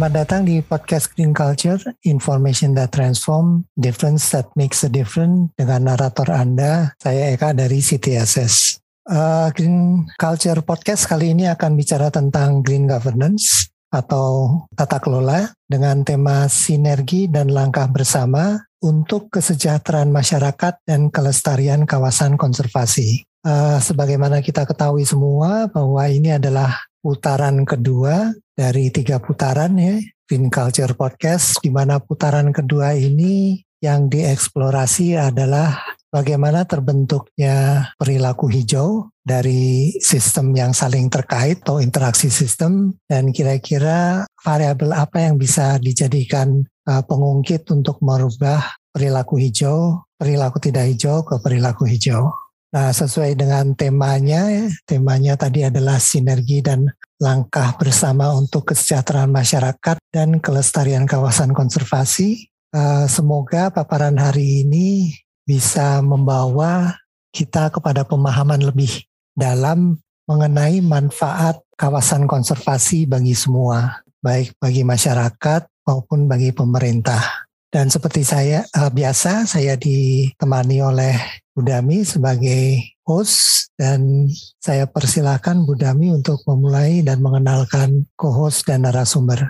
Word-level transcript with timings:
Selamat 0.00 0.16
datang 0.24 0.48
di 0.48 0.64
podcast 0.64 1.12
Green 1.12 1.36
Culture, 1.36 1.76
Information 2.08 2.72
that 2.72 2.88
Transform, 2.88 3.68
Difference 3.76 4.32
that 4.32 4.48
Makes 4.56 4.80
a 4.80 4.88
Difference 4.88 5.52
dengan 5.60 5.92
narator 5.92 6.24
Anda, 6.32 6.96
saya 6.96 7.36
Eka 7.36 7.52
dari 7.52 7.84
CTSS. 7.84 8.80
Uh, 9.04 9.52
Green 9.52 10.08
Culture 10.16 10.64
Podcast 10.64 11.04
kali 11.04 11.36
ini 11.36 11.52
akan 11.52 11.76
bicara 11.76 12.08
tentang 12.08 12.64
Green 12.64 12.88
Governance 12.88 13.68
atau 13.92 14.64
tata 14.72 15.04
kelola 15.04 15.52
dengan 15.68 16.00
tema 16.00 16.48
sinergi 16.48 17.28
dan 17.28 17.52
langkah 17.52 17.84
bersama 17.84 18.56
untuk 18.80 19.28
kesejahteraan 19.28 20.08
masyarakat 20.08 20.80
dan 20.88 21.12
kelestarian 21.12 21.84
kawasan 21.84 22.40
konservasi. 22.40 23.28
Uh, 23.44 23.76
sebagaimana 23.76 24.40
kita 24.40 24.64
ketahui 24.64 25.04
semua 25.04 25.68
bahwa 25.68 26.08
ini 26.08 26.40
adalah 26.40 26.88
putaran 27.04 27.68
kedua 27.68 28.32
dari 28.60 28.92
tiga 28.92 29.16
putaran 29.16 29.72
ya 29.80 29.96
Green 30.28 30.52
Culture 30.52 30.92
Podcast 30.92 31.64
di 31.64 31.72
mana 31.72 31.96
putaran 31.96 32.52
kedua 32.52 32.92
ini 32.92 33.56
yang 33.80 34.12
dieksplorasi 34.12 35.16
adalah 35.16 35.80
bagaimana 36.12 36.68
terbentuknya 36.68 37.88
perilaku 37.96 38.52
hijau 38.52 39.08
dari 39.24 39.96
sistem 39.96 40.52
yang 40.52 40.76
saling 40.76 41.08
terkait 41.08 41.64
atau 41.64 41.80
interaksi 41.80 42.28
sistem 42.28 42.92
dan 43.08 43.32
kira-kira 43.32 44.28
variabel 44.44 44.92
apa 44.92 45.24
yang 45.24 45.40
bisa 45.40 45.80
dijadikan 45.80 46.60
uh, 46.84 47.00
pengungkit 47.00 47.64
untuk 47.72 47.96
merubah 48.04 48.60
perilaku 48.92 49.40
hijau, 49.40 50.04
perilaku 50.20 50.60
tidak 50.60 50.84
hijau 50.92 51.24
ke 51.24 51.40
perilaku 51.40 51.88
hijau. 51.88 52.28
Nah, 52.70 52.94
sesuai 52.94 53.34
dengan 53.34 53.74
temanya, 53.74 54.70
temanya 54.86 55.34
tadi 55.34 55.66
adalah 55.66 55.98
sinergi 55.98 56.62
dan 56.62 56.86
langkah 57.18 57.74
bersama 57.74 58.30
untuk 58.30 58.70
kesejahteraan 58.70 59.34
masyarakat 59.34 59.98
dan 60.14 60.38
kelestarian 60.38 61.02
kawasan 61.02 61.50
konservasi. 61.50 62.46
Eh, 62.70 63.06
semoga 63.10 63.74
paparan 63.74 64.14
hari 64.14 64.62
ini 64.62 65.10
bisa 65.42 65.98
membawa 65.98 66.94
kita 67.34 67.74
kepada 67.74 68.06
pemahaman 68.06 68.62
lebih 68.62 69.02
dalam 69.34 69.98
mengenai 70.30 70.78
manfaat 70.78 71.58
kawasan 71.74 72.30
konservasi 72.30 73.10
bagi 73.10 73.34
semua, 73.34 73.98
baik 74.22 74.54
bagi 74.62 74.86
masyarakat 74.86 75.66
maupun 75.82 76.30
bagi 76.30 76.54
pemerintah. 76.54 77.50
Dan 77.70 77.90
seperti 77.90 78.22
saya 78.22 78.62
uh, 78.78 78.90
biasa, 78.90 79.46
saya 79.46 79.74
ditemani 79.74 80.78
oleh 80.82 81.14
Budami 81.60 82.08
sebagai 82.08 82.80
host 83.04 83.68
dan 83.76 84.24
saya 84.56 84.88
persilahkan 84.88 85.68
Budami 85.68 86.08
untuk 86.08 86.40
memulai 86.48 87.04
dan 87.04 87.20
mengenalkan 87.20 88.08
co-host 88.16 88.64
dan 88.64 88.88
narasumber. 88.88 89.44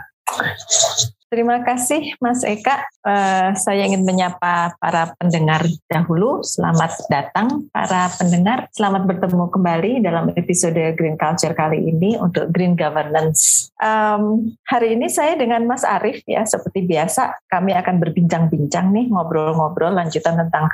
Terima 1.30 1.62
kasih 1.62 2.18
Mas 2.18 2.42
Eka. 2.42 2.90
Uh, 3.06 3.54
saya 3.54 3.86
ingin 3.86 4.02
menyapa 4.02 4.74
para 4.82 5.14
pendengar 5.14 5.62
dahulu. 5.86 6.42
Selamat 6.42 6.90
datang 7.06 7.70
para 7.70 8.10
pendengar. 8.18 8.66
Selamat 8.74 9.06
bertemu 9.06 9.46
kembali 9.46 10.02
dalam 10.02 10.34
episode 10.34 10.98
Green 10.98 11.14
Culture 11.14 11.54
kali 11.54 11.86
ini 11.86 12.18
untuk 12.18 12.50
Green 12.50 12.74
Governance. 12.74 13.70
Um, 13.78 14.58
hari 14.66 14.98
ini 14.98 15.06
saya 15.06 15.38
dengan 15.38 15.70
Mas 15.70 15.86
Arief 15.86 16.26
ya 16.26 16.42
seperti 16.42 16.82
biasa 16.82 17.46
kami 17.46 17.78
akan 17.78 18.02
berbincang-bincang 18.02 18.90
nih 18.90 19.06
ngobrol-ngobrol 19.14 19.94
lanjutan 19.94 20.34
tentang 20.34 20.66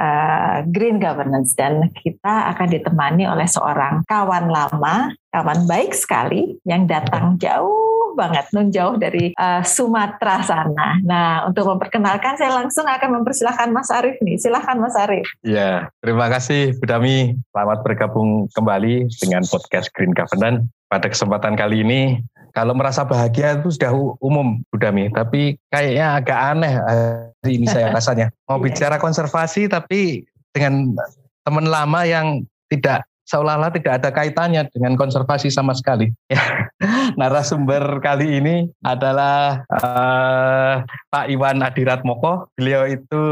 uh, 0.00 0.64
Green 0.64 0.96
Governance 0.96 1.52
dan 1.52 1.92
kita 1.92 2.50
akan 2.56 2.68
ditemani 2.72 3.28
oleh 3.28 3.44
seorang 3.44 4.00
kawan 4.08 4.48
lama, 4.48 5.12
kawan 5.34 5.66
baik 5.66 5.90
sekali 5.90 6.54
yang 6.62 6.86
datang 6.86 7.34
jauh 7.42 8.14
banget, 8.14 8.46
nun 8.54 8.70
jauh 8.70 8.94
dari 8.94 9.34
uh, 9.34 9.58
Sumatera 9.66 10.46
sana. 10.46 11.02
Nah, 11.02 11.50
untuk 11.50 11.66
memperkenalkan 11.66 12.38
saya 12.38 12.54
langsung 12.54 12.86
akan 12.86 13.20
mempersilahkan 13.20 13.74
Mas 13.74 13.90
Arief 13.90 14.22
nih. 14.22 14.38
Silahkan 14.38 14.78
Mas 14.78 14.94
Arief. 14.94 15.26
Ya, 15.42 15.90
terima 15.98 16.30
kasih 16.30 16.78
Bu 16.78 16.86
Dami. 16.86 17.34
Selamat 17.50 17.82
bergabung 17.82 18.46
kembali 18.54 19.10
dengan 19.18 19.42
podcast 19.50 19.90
Green 19.98 20.14
Governance. 20.14 20.62
Pada 20.86 21.10
kesempatan 21.10 21.58
kali 21.58 21.82
ini, 21.82 22.22
kalau 22.54 22.70
merasa 22.70 23.02
bahagia 23.02 23.58
itu 23.58 23.74
sudah 23.74 23.90
umum 24.22 24.62
Bu 24.70 24.78
Dami, 24.78 25.10
tapi 25.10 25.58
kayaknya 25.74 26.22
agak 26.22 26.38
aneh 26.54 26.72
hari 26.78 27.58
ini 27.58 27.66
saya 27.66 27.90
rasanya. 27.90 28.30
Mau 28.46 28.58
iya. 28.62 28.70
bicara 28.70 28.96
konservasi 29.02 29.66
tapi 29.66 30.22
dengan 30.54 30.94
teman 31.42 31.66
lama 31.66 32.06
yang 32.06 32.46
tidak 32.70 33.02
seolah-olah 33.24 33.72
tidak 33.72 34.00
ada 34.00 34.10
kaitannya 34.12 34.68
dengan 34.72 34.94
konservasi 34.94 35.48
sama 35.48 35.72
sekali. 35.72 36.12
Ya. 36.28 36.68
Narasumber 37.20 38.00
kali 38.04 38.40
ini 38.40 38.68
adalah 38.84 39.64
uh, 39.72 40.84
Pak 41.08 41.26
Iwan 41.32 41.64
Adirat 41.64 42.04
Moko. 42.04 42.48
Beliau 42.56 42.84
itu 42.88 43.24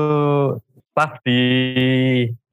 staf 0.93 1.21
di 1.25 1.41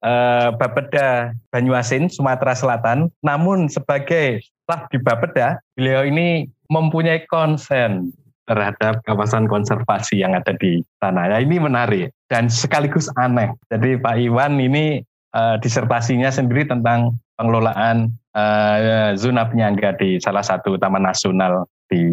uh, 0.03 0.49
Bapeda 0.55 1.35
Banyuasin, 1.51 2.11
Sumatera 2.11 2.55
Selatan. 2.55 3.11
Namun 3.23 3.71
sebagai 3.71 4.43
staf 4.67 4.87
di 4.91 4.99
Bapeda, 4.99 5.59
beliau 5.75 6.03
ini 6.07 6.47
mempunyai 6.69 7.25
konsen 7.27 8.13
terhadap 8.49 9.05
kawasan 9.05 9.45
konservasi 9.45 10.17
yang 10.17 10.33
ada 10.33 10.57
di 10.57 10.81
sana. 10.97 11.29
Ya, 11.29 11.37
ini 11.45 11.61
menarik 11.61 12.09
dan 12.33 12.49
sekaligus 12.49 13.05
aneh. 13.13 13.53
Jadi 13.69 14.01
Pak 14.01 14.17
Iwan 14.17 14.57
ini 14.57 15.05
uh, 15.33 15.55
disertasinya 15.61 16.29
sendiri 16.29 16.65
tentang 16.65 17.17
pengelolaan 17.39 18.13
uh, 18.35 19.13
zona 19.15 19.47
penyangga 19.47 19.95
di 19.97 20.19
salah 20.19 20.43
satu 20.43 20.75
taman 20.77 21.05
nasional 21.05 21.67
di 21.89 22.03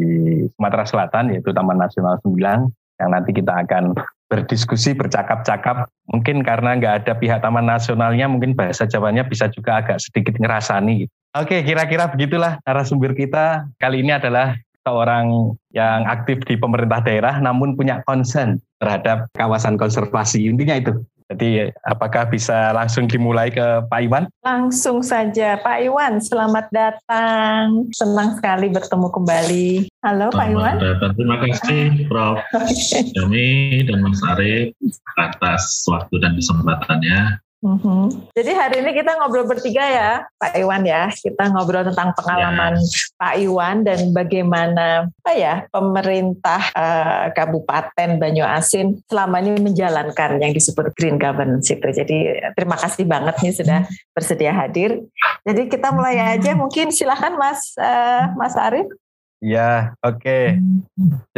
Sumatera 0.57 0.85
Selatan 0.89 1.31
yaitu 1.31 1.53
Taman 1.53 1.77
Nasional 1.77 2.17
Sembilang 2.25 2.73
yang 2.97 3.13
nanti 3.13 3.37
kita 3.37 3.53
akan 3.53 3.93
berdiskusi 4.27 4.97
bercakap-cakap. 4.97 5.87
Mungkin 6.11 6.43
karena 6.43 6.75
nggak 6.81 6.95
ada 7.05 7.13
pihak 7.21 7.45
Taman 7.45 7.69
Nasionalnya 7.69 8.27
mungkin 8.27 8.57
bahasa 8.57 8.89
Jawanya 8.89 9.29
bisa 9.29 9.53
juga 9.53 9.85
agak 9.85 10.01
sedikit 10.01 10.35
ngerasani. 10.41 11.07
Oke 11.37 11.61
kira-kira 11.63 12.09
begitulah 12.09 12.59
narasumber 12.65 13.13
kita. 13.13 13.69
Kali 13.77 14.01
ini 14.01 14.17
adalah 14.17 14.57
seorang 14.89 15.53
yang 15.77 16.09
aktif 16.09 16.41
di 16.49 16.57
pemerintah 16.57 17.05
daerah 17.05 17.37
namun 17.45 17.77
punya 17.77 18.01
concern 18.09 18.57
terhadap 18.81 19.29
kawasan 19.37 19.77
konservasi. 19.77 20.49
Intinya 20.49 20.81
itu 20.81 20.97
jadi 21.27 21.75
apakah 21.83 22.31
bisa 22.31 22.71
langsung 22.71 23.11
dimulai 23.11 23.51
ke 23.51 23.83
Pak 23.91 24.01
Iwan? 24.07 24.31
Langsung 24.47 25.03
saja 25.03 25.59
Pak 25.59 25.83
Iwan, 25.83 26.23
selamat 26.23 26.71
datang. 26.71 27.91
Senang 27.91 28.39
sekali 28.39 28.71
bertemu 28.71 29.09
kembali. 29.11 29.69
Halo 30.07 30.31
selamat 30.31 30.39
Pak 30.39 30.47
Iwan. 30.55 30.75
Datang. 30.79 31.13
Terima 31.19 31.37
kasih 31.43 31.83
Prof. 32.07 32.39
Jami 33.19 33.83
dan 33.91 34.07
Mas 34.07 34.23
Arief 34.23 34.71
atas 35.19 35.83
waktu 35.91 36.15
dan 36.23 36.39
kesempatannya. 36.39 37.43
Mm-hmm. 37.65 38.37
Jadi 38.37 38.53
hari 38.53 38.77
ini 38.85 38.91
kita 38.93 39.17
ngobrol 39.17 39.49
bertiga 39.49 39.81
ya, 39.81 40.11
Pak 40.37 40.61
Iwan 40.61 40.85
ya. 40.85 41.09
Kita 41.09 41.49
ngobrol 41.49 41.89
tentang 41.89 42.13
pengalaman 42.13 42.77
yes. 42.77 43.17
Pak 43.17 43.35
Iwan 43.41 43.81
dan 43.81 44.13
bagaimana 44.13 45.09
apa 45.09 45.33
ya 45.33 45.65
pemerintah 45.73 46.61
uh, 46.77 47.25
Kabupaten 47.33 48.21
Banyuasin 48.21 49.01
selama 49.09 49.41
ini 49.41 49.57
menjalankan 49.73 50.37
yang 50.37 50.53
disebut 50.53 50.93
green 50.95 51.17
governance 51.17 51.73
itu. 51.73 51.89
Jadi 51.89 52.45
terima 52.53 52.77
kasih 52.77 53.09
banget 53.09 53.35
nih 53.41 53.55
sudah 53.57 53.79
bersedia 54.13 54.53
hadir. 54.53 55.01
Jadi 55.49 55.73
kita 55.73 55.91
mulai 55.97 56.37
aja. 56.37 56.53
Mungkin 56.53 56.93
silahkan 56.93 57.35
Mas 57.41 57.73
uh, 57.81 58.37
Mas 58.37 58.53
Arief. 58.55 58.87
Ya, 59.47 59.95
oke. 60.03 60.19
Okay. 60.27 60.59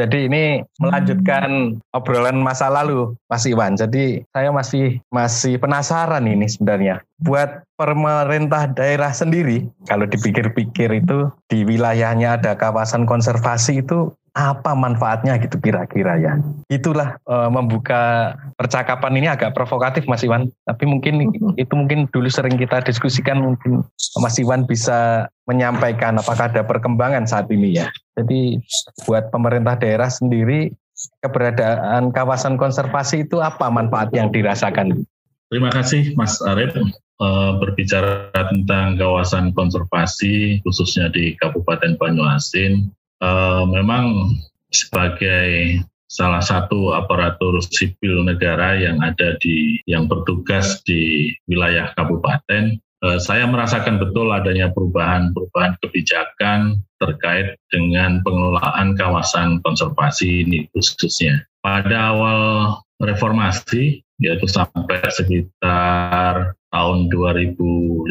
Jadi 0.00 0.32
ini 0.32 0.64
melanjutkan 0.80 1.76
obrolan 1.92 2.40
masa 2.40 2.72
lalu, 2.72 3.12
Mas 3.28 3.44
Iwan. 3.44 3.76
Jadi 3.76 4.24
saya 4.32 4.48
masih 4.48 4.96
masih 5.12 5.60
penasaran 5.60 6.24
ini 6.24 6.48
sebenarnya. 6.48 7.04
Buat 7.20 7.68
pemerintah 7.76 8.72
daerah 8.72 9.12
sendiri, 9.12 9.68
kalau 9.84 10.08
dipikir-pikir 10.08 11.04
itu 11.04 11.28
di 11.52 11.68
wilayahnya 11.68 12.40
ada 12.40 12.56
kawasan 12.56 13.04
konservasi 13.04 13.84
itu 13.84 14.16
apa 14.38 14.70
manfaatnya 14.78 15.34
gitu 15.42 15.58
kira-kira 15.58 16.14
ya. 16.22 16.38
Itulah 16.70 17.18
e, 17.26 17.36
membuka 17.50 18.34
percakapan 18.54 19.18
ini 19.18 19.26
agak 19.26 19.50
provokatif 19.50 20.06
Mas 20.06 20.22
Iwan, 20.22 20.54
tapi 20.62 20.86
mungkin 20.86 21.34
itu 21.62 21.74
mungkin 21.74 22.06
dulu 22.14 22.30
sering 22.30 22.54
kita 22.54 22.86
diskusikan 22.86 23.42
mungkin 23.42 23.82
Mas 24.22 24.38
Iwan 24.38 24.62
bisa 24.70 25.26
menyampaikan 25.50 26.20
apakah 26.22 26.46
ada 26.52 26.62
perkembangan 26.62 27.26
saat 27.26 27.50
ini 27.50 27.82
ya. 27.82 27.90
Jadi 28.18 28.58
buat 29.06 29.30
pemerintah 29.30 29.78
daerah 29.78 30.10
sendiri 30.10 30.74
keberadaan 31.22 32.10
kawasan 32.10 32.58
konservasi 32.58 33.30
itu 33.30 33.38
apa 33.38 33.70
manfaat 33.70 34.10
yang 34.10 34.34
dirasakan? 34.34 35.06
Terima 35.48 35.70
kasih 35.70 36.18
Mas 36.18 36.42
Arief 36.42 36.74
eh, 36.74 37.52
berbicara 37.62 38.34
tentang 38.34 38.98
kawasan 38.98 39.54
konservasi 39.54 40.58
khususnya 40.66 41.08
di 41.14 41.38
Kabupaten 41.38 41.94
Banyuasin 41.96 42.90
uh, 43.22 43.64
memang 43.66 44.34
sebagai 44.68 45.80
salah 46.08 46.40
satu 46.40 46.96
aparatur 46.96 47.60
sipil 47.60 48.24
negara 48.24 48.80
yang 48.80 49.00
ada 49.04 49.36
di 49.44 49.76
yang 49.84 50.08
bertugas 50.08 50.80
di 50.88 51.32
wilayah 51.44 51.92
kabupaten 51.94 52.80
eh, 53.04 53.18
saya 53.18 53.44
merasakan 53.46 54.00
betul 54.02 54.30
adanya 54.30 54.70
perubahan-perubahan 54.72 55.78
kebijakan 55.82 56.82
terkait 56.98 57.54
dengan 57.70 58.20
pengelolaan 58.26 58.98
kawasan 58.98 59.62
konservasi 59.62 60.46
ini 60.46 60.66
khususnya. 60.74 61.46
Pada 61.62 62.14
awal 62.14 62.40
reformasi, 62.98 64.02
yaitu 64.18 64.46
sampai 64.50 64.98
sekitar 65.10 66.58
tahun 66.74 66.98
2015, 67.10 68.10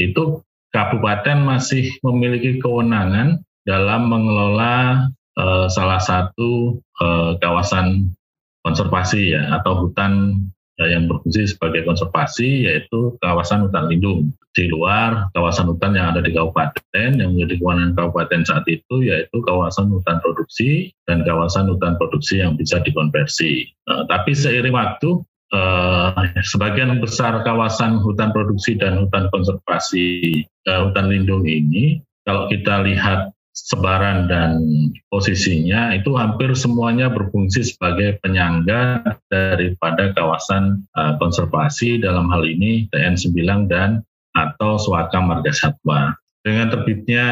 itu 0.00 0.40
kabupaten 0.72 1.38
masih 1.44 1.92
memiliki 2.04 2.60
kewenangan 2.60 3.40
dalam 3.68 4.08
mengelola 4.08 5.08
uh, 5.36 5.66
salah 5.68 6.00
satu 6.00 6.80
uh, 7.00 7.36
kawasan 7.40 8.16
konservasi 8.64 9.36
ya 9.36 9.60
atau 9.60 9.86
hutan 9.86 10.44
yang 10.86 11.10
berfungsi 11.10 11.50
sebagai 11.50 11.82
konservasi 11.82 12.70
yaitu 12.70 13.18
kawasan 13.18 13.66
hutan 13.66 13.90
lindung 13.90 14.30
di 14.54 14.70
luar 14.70 15.26
kawasan 15.34 15.66
hutan 15.74 15.98
yang 15.98 16.14
ada 16.14 16.22
di 16.22 16.30
kabupaten 16.30 17.10
yang 17.18 17.34
menjadi 17.34 17.58
kewenangan 17.58 17.92
kabupaten 17.98 18.40
saat 18.46 18.64
itu 18.70 19.02
yaitu 19.02 19.38
kawasan 19.42 19.90
hutan 19.90 20.22
produksi 20.22 20.94
dan 21.10 21.26
kawasan 21.26 21.66
hutan 21.66 21.98
produksi 21.98 22.38
yang 22.38 22.54
bisa 22.54 22.78
dikonversi. 22.78 23.66
Uh, 23.90 24.06
tapi 24.06 24.38
seiring 24.38 24.74
waktu 24.74 25.18
uh, 25.50 26.14
sebagian 26.46 27.02
besar 27.02 27.42
kawasan 27.42 27.98
hutan 28.02 28.30
produksi 28.30 28.78
dan 28.78 29.02
hutan 29.02 29.26
konservasi 29.34 30.46
uh, 30.70 30.86
hutan 30.86 31.10
lindung 31.10 31.42
ini 31.42 32.02
kalau 32.22 32.46
kita 32.46 32.84
lihat 32.84 33.34
sebaran 33.66 34.30
dan 34.30 34.62
posisinya 35.10 35.90
itu 35.96 36.14
hampir 36.14 36.54
semuanya 36.54 37.10
berfungsi 37.10 37.66
sebagai 37.66 38.22
penyangga 38.22 39.02
daripada 39.26 40.14
kawasan 40.14 40.86
uh, 40.94 41.18
konservasi 41.18 41.98
dalam 41.98 42.30
hal 42.30 42.46
ini 42.46 42.86
TN9 42.94 43.66
dan 43.66 44.06
atau 44.38 44.78
Swaka 44.78 45.18
Marga 45.18 45.50
Satwa. 45.50 46.14
Dengan 46.46 46.70
terbitnya 46.70 47.26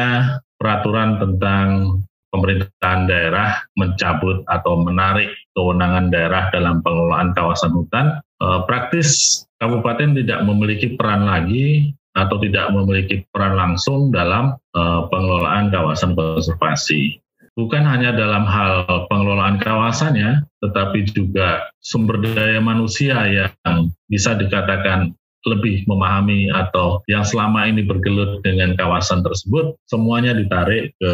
peraturan 0.59 1.21
tentang 1.21 2.01
pemerintahan 2.27 3.07
daerah 3.07 3.63
mencabut 3.79 4.43
atau 4.51 4.83
menarik 4.83 5.31
kewenangan 5.55 6.11
daerah 6.11 6.51
dalam 6.51 6.83
pengelolaan 6.83 7.31
kawasan 7.31 7.71
hutan, 7.71 8.19
eh, 8.19 8.59
praktis 8.67 9.41
kabupaten 9.63 10.13
tidak 10.13 10.43
memiliki 10.43 10.93
peran 10.99 11.25
lagi 11.25 11.95
atau 12.17 12.41
tidak 12.41 12.73
memiliki 12.73 13.21
peran 13.29 13.53
langsung 13.53 14.09
dalam 14.09 14.57
uh, 14.73 15.05
pengelolaan 15.13 15.69
kawasan 15.69 16.17
konservasi. 16.17 17.21
Bukan 17.57 17.85
hanya 17.85 18.13
dalam 18.13 18.45
hal 18.45 18.85
pengelolaan 19.09 19.57
kawasannya, 19.57 20.45
tetapi 20.61 21.09
juga 21.09 21.69
sumber 21.81 22.21
daya 22.21 22.61
manusia 22.61 23.17
yang 23.25 23.89
bisa 24.09 24.37
dikatakan 24.37 25.13
lebih 25.45 25.81
memahami 25.89 26.53
atau 26.53 27.01
yang 27.09 27.25
selama 27.25 27.65
ini 27.65 27.81
bergelut 27.81 28.45
dengan 28.45 28.77
kawasan 28.77 29.25
tersebut, 29.25 29.73
semuanya 29.89 30.37
ditarik 30.37 30.93
ke 31.01 31.13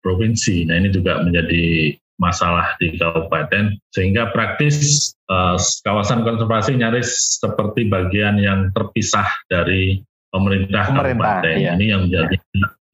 provinsi. 0.00 0.68
Nah 0.68 0.80
ini 0.80 0.88
juga 0.88 1.20
menjadi 1.20 1.96
masalah 2.16 2.78
di 2.78 2.94
kabupaten 2.94 3.74
sehingga 3.90 4.30
praktis 4.30 5.10
uh, 5.26 5.58
kawasan 5.82 6.22
konservasi 6.22 6.78
nyaris 6.78 7.42
seperti 7.42 7.90
bagian 7.90 8.38
yang 8.38 8.70
terpisah 8.70 9.26
dari 9.50 9.98
pemerintah, 10.34 10.90
pemerintah 10.90 11.38
kabupaten 11.38 11.56
iya. 11.62 11.72
ini 11.78 11.84
yang 11.94 12.00
menjadi 12.10 12.36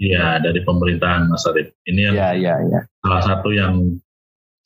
ya 0.00 0.26
dari 0.44 0.60
pemerintahan 0.60 1.32
Mas 1.32 1.48
Arif. 1.48 1.72
Ini 1.88 2.00
yang 2.12 2.14
ya, 2.16 2.30
ya, 2.36 2.54
ya. 2.68 2.80
salah 3.00 3.22
satu 3.24 3.48
yang 3.52 3.96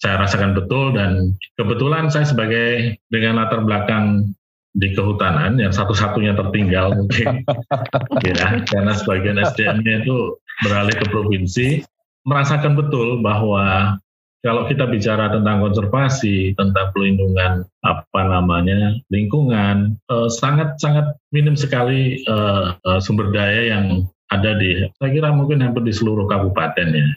saya 0.02 0.18
rasakan 0.20 0.58
betul 0.58 0.92
dan 0.92 1.38
kebetulan 1.54 2.10
saya 2.10 2.26
sebagai 2.26 2.98
dengan 3.08 3.38
latar 3.38 3.62
belakang 3.62 4.34
di 4.74 4.90
kehutanan 4.90 5.54
yang 5.54 5.70
satu-satunya 5.70 6.34
tertinggal 6.34 6.98
mungkin 6.98 7.46
ya 8.26 8.58
karena 8.66 8.92
sebagian 8.98 9.38
SDM-nya 9.38 10.02
itu 10.02 10.34
beralih 10.66 10.98
ke 10.98 11.06
provinsi 11.14 11.86
merasakan 12.26 12.74
betul 12.74 13.22
bahwa 13.22 13.96
kalau 14.44 14.68
kita 14.68 14.84
bicara 14.84 15.32
tentang 15.32 15.64
konservasi, 15.64 16.52
tentang 16.60 16.92
pelindungan 16.92 17.64
apa 17.80 18.20
namanya 18.28 18.92
lingkungan, 19.08 19.96
eh, 19.96 20.28
sangat 20.28 20.76
sangat 20.76 21.16
minim 21.32 21.56
sekali 21.56 22.20
eh, 22.20 22.64
eh, 22.76 23.00
sumber 23.00 23.32
daya 23.32 23.72
yang 23.72 24.04
ada 24.28 24.52
di, 24.60 24.84
saya 25.00 25.10
kira 25.16 25.32
mungkin 25.32 25.64
hampir 25.64 25.80
di 25.88 25.96
seluruh 25.96 26.28
kabupaten 26.28 26.92
ya. 26.92 27.08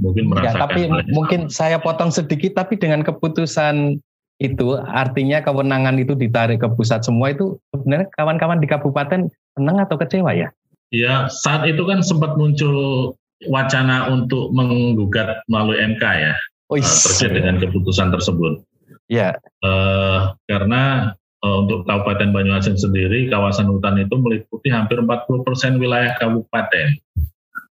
Mungkin 0.00 0.32
merasakan. 0.32 0.52
Ya, 0.52 0.60
tapi 0.64 0.80
mungkin 1.12 1.40
saya 1.52 1.76
potong 1.80 2.12
sedikit, 2.12 2.56
tapi 2.56 2.76
dengan 2.76 3.04
keputusan 3.04 4.00
itu 4.40 4.76
artinya 4.80 5.44
kewenangan 5.44 5.96
itu 6.00 6.16
ditarik 6.16 6.60
ke 6.60 6.68
pusat 6.72 7.04
semua 7.04 7.32
itu 7.32 7.56
sebenarnya 7.72 8.08
kawan-kawan 8.16 8.58
di 8.60 8.68
kabupaten 8.68 9.28
senang 9.54 9.76
atau 9.80 9.96
kecewa 9.96 10.32
ya? 10.34 10.48
Ya 10.92 11.24
saat 11.30 11.64
itu 11.64 11.84
kan 11.88 12.04
sempat 12.04 12.36
muncul 12.36 13.14
wacana 13.48 14.12
untuk 14.12 14.52
menggugat 14.52 15.40
melalui 15.48 15.80
MK 15.80 16.04
ya 16.04 16.34
oh, 16.72 16.80
uh, 16.80 16.98
terkait 17.12 17.32
dengan 17.36 17.60
keputusan 17.60 18.08
tersebut. 18.08 18.64
Ya. 19.12 19.36
Uh, 19.60 20.32
karena 20.48 21.12
uh, 21.44 21.56
untuk 21.60 21.84
Kabupaten 21.84 22.32
Banyuasin 22.32 22.80
sendiri 22.80 23.28
kawasan 23.28 23.68
hutan 23.68 24.00
itu 24.00 24.16
meliputi 24.16 24.72
hampir 24.72 24.98
40% 25.04 25.76
wilayah 25.76 26.16
kabupaten. 26.16 26.96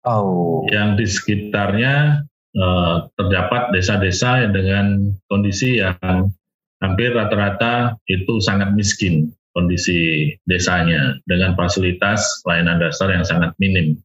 Oh. 0.08 0.64
Yang 0.72 0.90
di 0.96 1.06
sekitarnya 1.10 2.24
uh, 2.56 3.12
terdapat 3.20 3.76
desa-desa 3.76 4.48
dengan 4.54 5.12
kondisi 5.28 5.84
yang 5.84 6.32
hampir 6.80 7.12
rata-rata 7.12 7.98
itu 8.08 8.38
sangat 8.40 8.72
miskin 8.78 9.34
kondisi 9.56 10.30
desanya 10.44 11.16
dengan 11.24 11.56
fasilitas 11.56 12.44
layanan 12.44 12.78
dasar 12.78 13.08
yang 13.16 13.24
sangat 13.24 13.56
minim. 13.56 13.96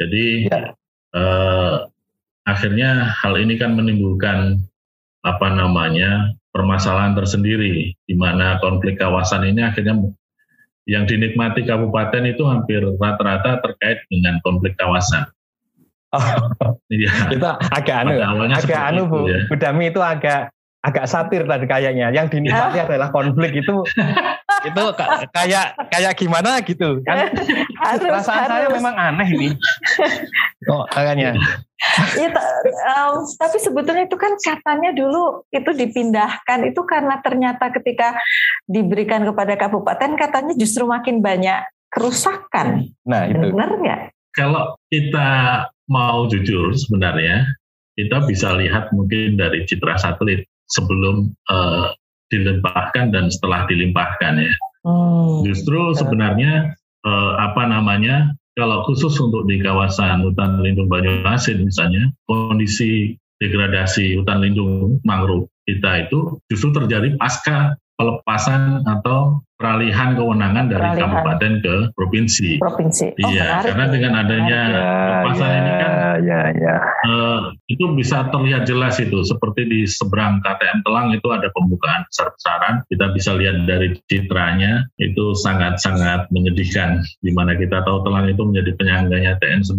Jadi 0.00 0.48
ya. 0.48 0.72
eh, 1.12 1.76
akhirnya 2.48 3.12
hal 3.20 3.36
ini 3.36 3.60
kan 3.60 3.76
menimbulkan 3.76 4.56
apa 5.20 5.52
namanya 5.52 6.32
permasalahan 6.48 7.12
tersendiri 7.12 7.92
di 7.92 8.14
mana 8.16 8.56
konflik 8.64 8.96
kawasan 8.96 9.44
ini 9.44 9.60
akhirnya 9.60 10.00
yang 10.88 11.04
dinikmati 11.04 11.68
kabupaten 11.68 12.24
itu 12.24 12.48
hampir 12.48 12.80
rata-rata 12.96 13.60
terkait 13.60 14.00
dengan 14.08 14.40
konflik 14.40 14.72
kawasan. 14.80 15.28
Oh, 16.16 16.24
iya. 16.88 17.12
Itu 17.28 17.44
agak 17.44 18.08
anu, 18.08 18.16
agak 18.48 18.80
anu 18.88 19.02
Bu, 19.04 19.28
ya. 19.28 19.44
Budami 19.52 19.92
itu 19.92 20.00
agak 20.00 20.48
agak 20.82 21.06
satir 21.10 21.42
tadi 21.44 21.66
kayaknya. 21.66 22.14
Yang 22.14 22.38
dinikmati 22.38 22.78
adalah 22.82 23.10
konflik 23.10 23.58
itu 23.58 23.76
itu 24.68 24.82
kayak 25.34 25.78
kayak 25.90 26.14
gimana 26.18 26.58
gitu 26.62 26.98
kan? 27.06 27.30
Harus, 27.78 28.02
Perasaan 28.02 28.38
harus. 28.46 28.50
saya 28.50 28.66
memang 28.74 28.94
aneh 28.94 29.28
ini. 29.34 29.48
Oh, 30.66 30.82
kayaknya. 30.90 31.38
ya, 32.18 32.28
um, 32.90 33.22
tapi 33.38 33.56
sebetulnya 33.62 34.10
itu 34.10 34.18
kan 34.18 34.34
katanya 34.34 34.90
dulu 34.90 35.46
itu 35.54 35.70
dipindahkan 35.70 36.66
itu 36.66 36.82
karena 36.82 37.22
ternyata 37.22 37.70
ketika 37.70 38.18
diberikan 38.66 39.22
kepada 39.22 39.54
kabupaten 39.54 40.18
katanya 40.18 40.58
justru 40.58 40.90
makin 40.90 41.22
banyak 41.22 41.62
kerusakan. 41.88 42.90
Nah 43.06 43.30
itu. 43.30 43.54
Benar 43.54 43.70
nggak? 43.78 44.00
Kalau 44.34 44.74
kita 44.90 45.30
mau 45.88 46.26
jujur 46.28 46.74
sebenarnya 46.76 47.46
kita 47.98 48.22
bisa 48.26 48.54
lihat 48.54 48.94
mungkin 48.94 49.34
dari 49.34 49.66
citra 49.66 49.98
satelit 49.98 50.46
sebelum 50.68 51.32
uh, 51.48 51.92
dilimpahkan 52.28 53.10
dan 53.12 53.32
setelah 53.32 53.64
dilimpahkan 53.66 54.32
ya. 54.40 54.52
Hmm. 54.84 55.42
Justru 55.44 55.96
sebenarnya 55.96 56.76
uh, 57.04 57.32
apa 57.40 57.66
namanya 57.66 58.36
kalau 58.58 58.82
khusus 58.84 59.14
untuk 59.22 59.46
di 59.46 59.62
kawasan 59.62 60.26
hutan 60.26 60.60
lindung 60.60 60.90
Banyuasin 60.90 61.62
misalnya, 61.62 62.10
kondisi 62.26 63.14
degradasi 63.38 64.18
hutan 64.18 64.42
lindung 64.42 64.98
mangrove 65.06 65.46
kita 65.62 66.10
itu 66.10 66.42
justru 66.50 66.74
terjadi 66.74 67.14
pasca 67.14 67.78
pelepasan 67.98 68.82
atau 68.86 69.42
peralihan 69.58 70.14
kewenangan 70.14 70.70
dari 70.70 70.86
peralihan. 70.86 71.02
kabupaten 71.02 71.52
ke 71.62 71.74
provinsi. 71.98 72.50
Provinsi. 72.62 73.06
Oh, 73.18 73.30
iya, 73.30 73.62
menarik. 73.62 73.66
karena 73.74 73.84
dengan 73.90 74.12
adanya 74.22 74.60
ya, 74.70 74.82
pelepasan 75.02 75.50
ya, 75.50 75.58
ini 75.58 75.72
kan 75.74 75.92
ya, 76.22 76.40
ya. 76.54 76.76
Uh, 77.06 77.54
itu 77.70 77.84
bisa 77.94 78.28
terlihat 78.30 78.66
jelas 78.68 78.98
itu 78.98 79.22
seperti 79.24 79.66
di 79.66 79.80
seberang 79.86 80.40
KTM 80.42 80.82
Telang 80.82 81.14
itu 81.14 81.28
ada 81.30 81.48
pembukaan 81.54 82.04
besar-besaran. 82.08 82.82
Kita 82.88 83.10
bisa 83.14 83.34
lihat 83.34 83.66
dari 83.66 83.96
citranya 84.06 84.86
itu 84.98 85.34
sangat-sangat 85.38 86.30
menyedihkan 86.30 87.02
di 87.22 87.30
mana 87.34 87.54
kita 87.54 87.82
tahu 87.82 88.02
Telang 88.06 88.26
itu 88.30 88.42
menjadi 88.42 88.70
penyangganya 88.78 89.32
TN9 89.42 89.78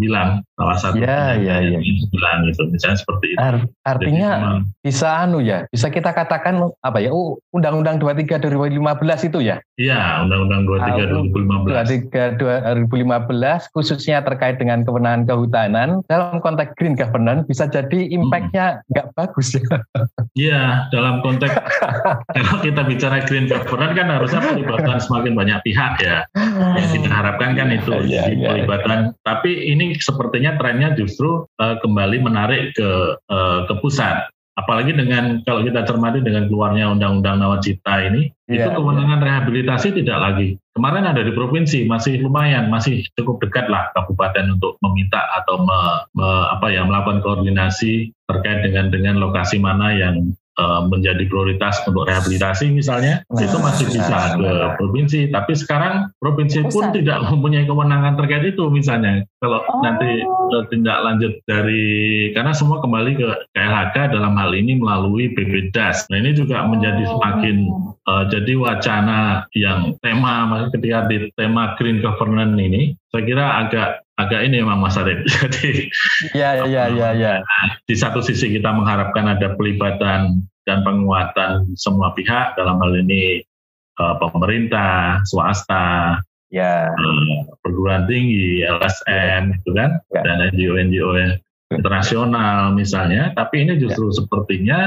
salah 0.60 0.78
satu 0.78 1.00
ya, 1.00 1.36
ya, 1.40 1.64
ya. 1.64 1.80
TN9 1.80 2.18
itu 2.52 2.64
misalnya 2.72 3.00
seperti 3.00 3.26
itu. 3.36 3.40
Art, 3.40 3.64
artinya 3.88 4.30
Jadi, 4.30 4.84
bisa 4.84 5.08
anu 5.24 5.40
ya, 5.40 5.66
bisa 5.72 5.88
kita 5.92 6.12
katakan 6.12 6.72
apa 6.84 7.00
ya? 7.00 7.12
Undang-Undang 7.56 8.00
23 8.00 8.40
2015 8.40 9.30
itu 9.32 9.40
ya 9.42 9.58
Iya, 9.80 10.28
Undang-Undang 10.28 10.68
23 10.68 11.08
2015. 11.32 12.12
2015 12.36 13.72
khususnya 13.72 14.20
terkait 14.28 14.60
dengan 14.60 14.84
kewenangan 14.84 15.24
kehutanan 15.24 16.04
dalam 16.30 16.46
konteks 16.46 16.78
green 16.78 16.94
governance 16.94 17.50
bisa 17.50 17.66
jadi 17.66 18.14
impact-nya 18.14 18.86
nggak 18.94 19.08
hmm. 19.10 19.18
bagus 19.18 19.58
ya. 19.58 19.66
Iya, 20.38 20.62
dalam 20.94 21.26
konteks 21.26 21.58
kalau 22.38 22.56
kita 22.62 22.86
bicara 22.86 23.26
green 23.26 23.50
governance 23.50 23.98
kan 23.98 24.08
harusnya 24.14 24.42
pelibatan 24.46 25.02
semakin 25.02 25.34
banyak 25.34 25.58
pihak 25.66 25.98
ya. 26.06 26.22
Yang 26.78 27.02
kita 27.02 27.10
harapkan 27.10 27.58
kan 27.58 27.74
itu 27.74 27.92
ya, 28.06 28.30
ya, 28.30 28.54
pelibatan. 28.54 29.18
Ya. 29.18 29.26
Tapi 29.26 29.74
ini 29.74 29.98
sepertinya 29.98 30.54
trennya 30.62 30.94
justru 30.94 31.50
uh, 31.58 31.76
kembali 31.82 32.22
menarik 32.22 32.78
ke 32.78 33.18
uh, 33.18 33.66
ke 33.66 33.74
pusat 33.82 34.30
apalagi 34.60 34.92
dengan 34.92 35.40
kalau 35.48 35.64
kita 35.64 35.88
cermati 35.88 36.20
dengan 36.20 36.52
keluarnya 36.52 36.92
undang-undang 36.92 37.40
nawacita 37.40 38.04
ini 38.12 38.28
yeah. 38.52 38.68
itu 38.68 38.76
kewenangan 38.76 39.24
rehabilitasi 39.24 39.96
tidak 40.04 40.20
lagi 40.20 40.60
kemarin 40.80 41.12
ada 41.12 41.28
di 41.28 41.36
provinsi 41.36 41.84
masih 41.92 42.24
lumayan 42.24 42.72
masih 42.72 43.04
cukup 43.20 43.44
dekat 43.44 43.68
lah 43.68 43.92
kabupaten 43.92 44.56
untuk 44.56 44.80
meminta 44.80 45.20
atau 45.44 45.60
me, 45.68 45.80
me, 46.16 46.28
apa 46.56 46.72
ya 46.72 46.88
melakukan 46.88 47.20
koordinasi 47.20 48.16
terkait 48.32 48.64
dengan 48.64 48.88
dengan 48.88 49.20
lokasi 49.20 49.60
mana 49.60 49.92
yang 49.92 50.32
Eh, 50.60 50.82
menjadi 50.92 51.24
prioritas 51.32 51.80
untuk 51.88 52.04
rehabilitasi 52.04 52.68
misalnya 52.76 53.24
nah, 53.32 53.40
itu 53.40 53.58
masih 53.64 53.86
bisa 53.88 54.36
ke 54.36 54.52
provinsi. 54.76 55.32
Tapi 55.32 55.56
sekarang 55.56 56.12
provinsi 56.20 56.68
pun 56.68 56.92
tidak 56.92 57.32
mempunyai 57.32 57.64
kewenangan 57.64 58.20
terkait 58.20 58.44
itu 58.44 58.68
misalnya. 58.68 59.24
Kalau 59.40 59.64
oh. 59.64 59.80
nanti 59.80 60.20
tindak 60.68 61.00
lanjut 61.00 61.34
dari 61.48 61.88
karena 62.36 62.52
semua 62.52 62.84
kembali 62.84 63.12
ke 63.16 63.30
KLHK 63.56 64.12
dalam 64.12 64.36
hal 64.36 64.52
ini 64.52 64.82
melalui 64.82 65.32
BPDAS 65.38 66.10
nah 66.10 66.18
ini 66.18 66.34
juga 66.34 66.66
menjadi 66.66 67.06
semakin 67.06 67.56
uh, 68.10 68.24
jadi 68.28 68.54
wacana 68.58 69.46
yang 69.54 69.94
tema 70.02 70.66
ketika 70.74 71.06
di 71.06 71.30
tema 71.38 71.78
green 71.78 72.02
governance 72.02 72.58
ini 72.58 72.98
saya 73.14 73.24
kira 73.26 73.46
agak 73.66 73.90
agak 74.20 74.44
ini 74.44 74.60
memang 74.60 74.84
Mas 74.84 75.00
Arif. 75.00 75.24
Jadi 75.34 75.88
ya 76.36 76.68
ya 76.68 76.92
ya 76.92 77.10
ya. 77.16 77.34
Di 77.88 77.96
satu 77.96 78.20
sisi 78.20 78.52
kita 78.52 78.76
mengharapkan 78.76 79.32
ada 79.32 79.56
pelibatan 79.56 80.44
dan 80.68 80.78
penguatan 80.84 81.72
semua 81.80 82.12
pihak 82.14 82.60
dalam 82.60 82.78
hal 82.84 82.94
ini 83.00 83.42
uh, 83.98 84.20
pemerintah, 84.20 85.24
swasta, 85.24 86.20
ya. 86.52 86.92
uh, 86.92 87.42
perguruan 87.64 88.06
tinggi, 88.06 88.62
LSM, 88.68 89.56
itu 89.56 89.72
kan, 89.74 89.98
ya. 90.14 90.22
dan 90.22 90.52
NGO-NGO 90.54 91.16
internasional 91.74 92.76
misalnya. 92.76 93.34
Tapi 93.34 93.66
ini 93.66 93.82
justru 93.82 94.12
ya. 94.12 94.16
sepertinya 94.20 94.80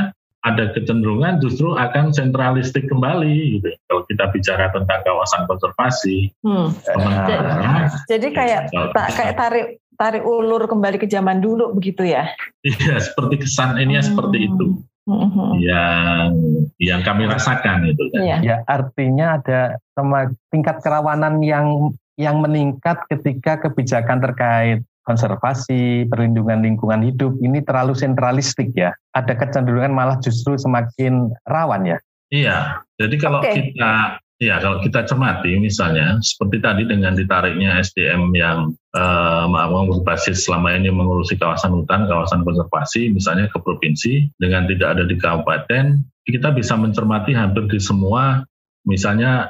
ada 0.43 0.75
kecenderungan 0.75 1.39
justru 1.39 1.79
akan 1.79 2.11
sentralistik 2.11 2.91
kembali 2.91 3.59
gitu. 3.59 3.69
Kalau 3.87 4.03
kita 4.11 4.25
bicara 4.35 4.75
tentang 4.75 5.01
kawasan 5.07 5.47
konservasi. 5.47 6.35
Hmm. 6.43 6.75
Nah, 6.99 7.87
jadi 8.11 8.29
kayak 8.35 8.63
tak 8.75 9.09
kayak 9.15 9.35
tarik 9.39 9.67
tarik 9.95 10.25
ulur 10.27 10.67
kembali 10.67 10.99
ke 10.99 11.07
zaman 11.07 11.39
dulu 11.39 11.71
begitu 11.79 12.03
ya. 12.03 12.27
Iya, 12.67 12.99
seperti 12.99 13.47
kesan 13.47 13.79
ini 13.79 13.99
hmm. 13.99 14.07
seperti 14.07 14.39
itu. 14.51 14.67
Hmm. 15.07 15.59
Yang 15.59 16.31
yang 16.79 17.01
kami 17.07 17.27
rasakan 17.31 17.91
itu 17.91 18.03
kan. 18.11 18.23
Ya. 18.23 18.39
ya, 18.43 18.57
artinya 18.67 19.39
ada 19.39 19.79
sama 19.95 20.31
tingkat 20.51 20.83
kerawanan 20.83 21.43
yang 21.43 21.95
yang 22.19 22.39
meningkat 22.43 23.03
ketika 23.11 23.63
kebijakan 23.63 24.19
terkait 24.23 24.81
konservasi, 25.03 26.07
perlindungan 26.07 26.63
lingkungan 26.63 27.03
hidup 27.03 27.35
ini 27.43 27.63
terlalu 27.63 27.95
sentralistik 27.95 28.71
ya. 28.75 28.95
Ada 29.15 29.35
kecenderungan 29.35 29.93
malah 29.95 30.19
justru 30.23 30.55
semakin 30.55 31.31
rawan 31.47 31.87
ya. 31.87 31.99
Iya. 32.33 32.83
Jadi 32.97 33.17
kalau 33.21 33.43
okay. 33.43 33.75
kita 33.75 34.23
ya 34.43 34.59
kalau 34.59 34.83
kita 34.83 35.07
cermati 35.07 35.55
misalnya 35.63 36.19
seperti 36.19 36.59
tadi 36.59 36.83
dengan 36.83 37.15
ditariknya 37.15 37.79
SDM 37.79 38.35
yang 38.35 38.75
eh, 38.97 39.45
maaf 39.47 39.71
berbasis 39.71 40.49
selama 40.49 40.75
ini 40.75 40.91
mengurusi 40.91 41.39
kawasan 41.39 41.77
hutan, 41.77 42.11
kawasan 42.11 42.43
konservasi 42.43 43.15
misalnya 43.15 43.47
ke 43.53 43.59
provinsi 43.63 44.33
dengan 44.41 44.67
tidak 44.67 44.99
ada 44.99 45.05
di 45.07 45.15
kabupaten, 45.15 46.03
kita 46.27 46.49
bisa 46.55 46.75
mencermati 46.75 47.35
hampir 47.35 47.71
di 47.71 47.79
semua 47.79 48.43
misalnya 48.83 49.47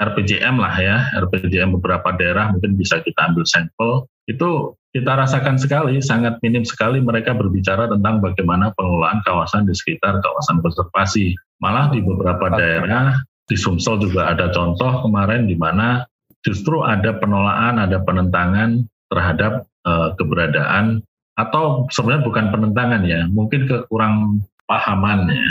RPJM 0.00 0.56
lah 0.58 0.74
ya, 0.82 0.96
RPJM 1.22 1.78
beberapa 1.78 2.10
daerah 2.16 2.50
mungkin 2.50 2.74
bisa 2.74 2.98
kita 2.98 3.30
ambil 3.30 3.46
sampel, 3.46 4.10
itu 4.30 4.76
kita 4.92 5.16
rasakan 5.16 5.56
sekali, 5.56 6.04
sangat 6.04 6.36
minim 6.44 6.68
sekali 6.68 7.00
mereka 7.00 7.32
berbicara 7.32 7.88
tentang 7.88 8.20
bagaimana 8.20 8.76
pengelolaan 8.76 9.24
kawasan 9.24 9.64
di 9.64 9.72
sekitar 9.72 10.20
kawasan 10.20 10.60
konservasi. 10.60 11.32
Malah 11.64 11.88
di 11.88 12.04
beberapa 12.04 12.52
daerah, 12.52 13.24
di 13.48 13.56
Sumsel 13.56 14.04
juga 14.04 14.28
ada 14.28 14.52
contoh 14.52 15.00
kemarin 15.08 15.48
di 15.48 15.56
mana 15.56 16.04
justru 16.44 16.84
ada 16.84 17.16
penolakan, 17.16 17.88
ada 17.88 17.98
penentangan 18.04 18.84
terhadap 19.08 19.64
uh, 19.88 20.12
keberadaan 20.20 21.00
atau 21.40 21.88
sebenarnya 21.88 22.28
bukan 22.28 22.46
penentangan 22.52 23.02
ya, 23.08 23.24
mungkin 23.32 23.64
kekurang 23.64 24.44
pahaman 24.68 25.32
ya 25.32 25.48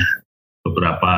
beberapa 0.61 1.15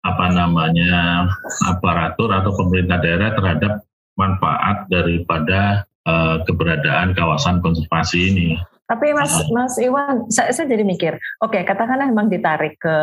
apa 0.00 0.26
namanya 0.32 1.28
aparatur 1.68 2.32
atau 2.32 2.52
pemerintah 2.56 3.00
daerah 3.00 3.32
terhadap 3.36 3.72
manfaat 4.16 4.88
daripada 4.88 5.88
uh, 6.06 6.40
keberadaan 6.44 7.12
kawasan 7.16 7.60
konservasi 7.64 8.32
ini. 8.32 8.48
Tapi 8.90 9.14
Mas 9.14 9.34
uh, 9.34 9.46
Mas 9.54 9.74
Iwan, 9.78 10.26
saya, 10.32 10.50
saya 10.50 10.66
jadi 10.66 10.82
mikir, 10.82 11.14
oke 11.38 11.54
okay, 11.54 11.62
katakanlah 11.62 12.10
memang 12.10 12.26
ditarik 12.26 12.74
ke 12.80 12.96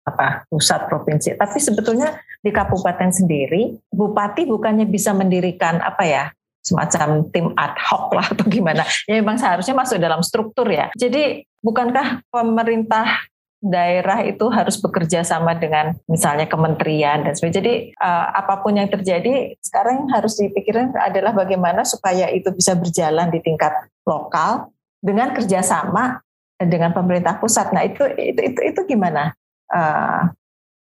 apa 0.00 0.42
pusat 0.48 0.90
provinsi, 0.90 1.36
tapi 1.36 1.60
sebetulnya 1.60 2.18
di 2.40 2.50
kabupaten 2.50 3.12
sendiri, 3.12 3.78
bupati 3.92 4.48
bukannya 4.48 4.88
bisa 4.88 5.12
mendirikan 5.12 5.78
apa 5.78 6.02
ya 6.08 6.24
semacam 6.60 7.28
tim 7.32 7.52
ad 7.56 7.76
hoc 7.78 8.12
lah 8.16 8.26
atau 8.32 8.44
gimana? 8.48 8.84
Ya 9.06 9.20
memang 9.20 9.38
seharusnya 9.38 9.76
masuk 9.76 10.00
dalam 10.00 10.20
struktur 10.24 10.66
ya. 10.68 10.92
Jadi 10.96 11.44
bukankah 11.60 12.24
pemerintah 12.32 13.28
daerah 13.60 14.24
itu 14.24 14.48
harus 14.48 14.80
bekerja 14.80 15.20
sama 15.20 15.52
dengan 15.52 15.92
misalnya 16.08 16.48
kementerian 16.48 17.24
dan 17.24 17.36
sebagainya. 17.36 17.58
Jadi 17.60 17.74
uh, 18.00 18.26
apa 18.32 18.64
pun 18.64 18.76
yang 18.76 18.88
terjadi 18.88 19.56
sekarang 19.60 20.08
harus 20.08 20.40
dipikirkan 20.40 20.96
adalah 20.96 21.36
bagaimana 21.36 21.84
supaya 21.84 22.32
itu 22.32 22.48
bisa 22.56 22.72
berjalan 22.72 23.28
di 23.28 23.44
tingkat 23.44 23.72
lokal 24.08 24.72
dengan 25.00 25.36
kerjasama 25.36 26.24
dengan 26.56 26.92
pemerintah 26.92 27.36
pusat. 27.40 27.72
Nah 27.72 27.84
itu 27.84 28.04
itu 28.16 28.40
itu, 28.52 28.60
itu 28.64 28.80
gimana 28.88 29.32
uh, 29.72 30.32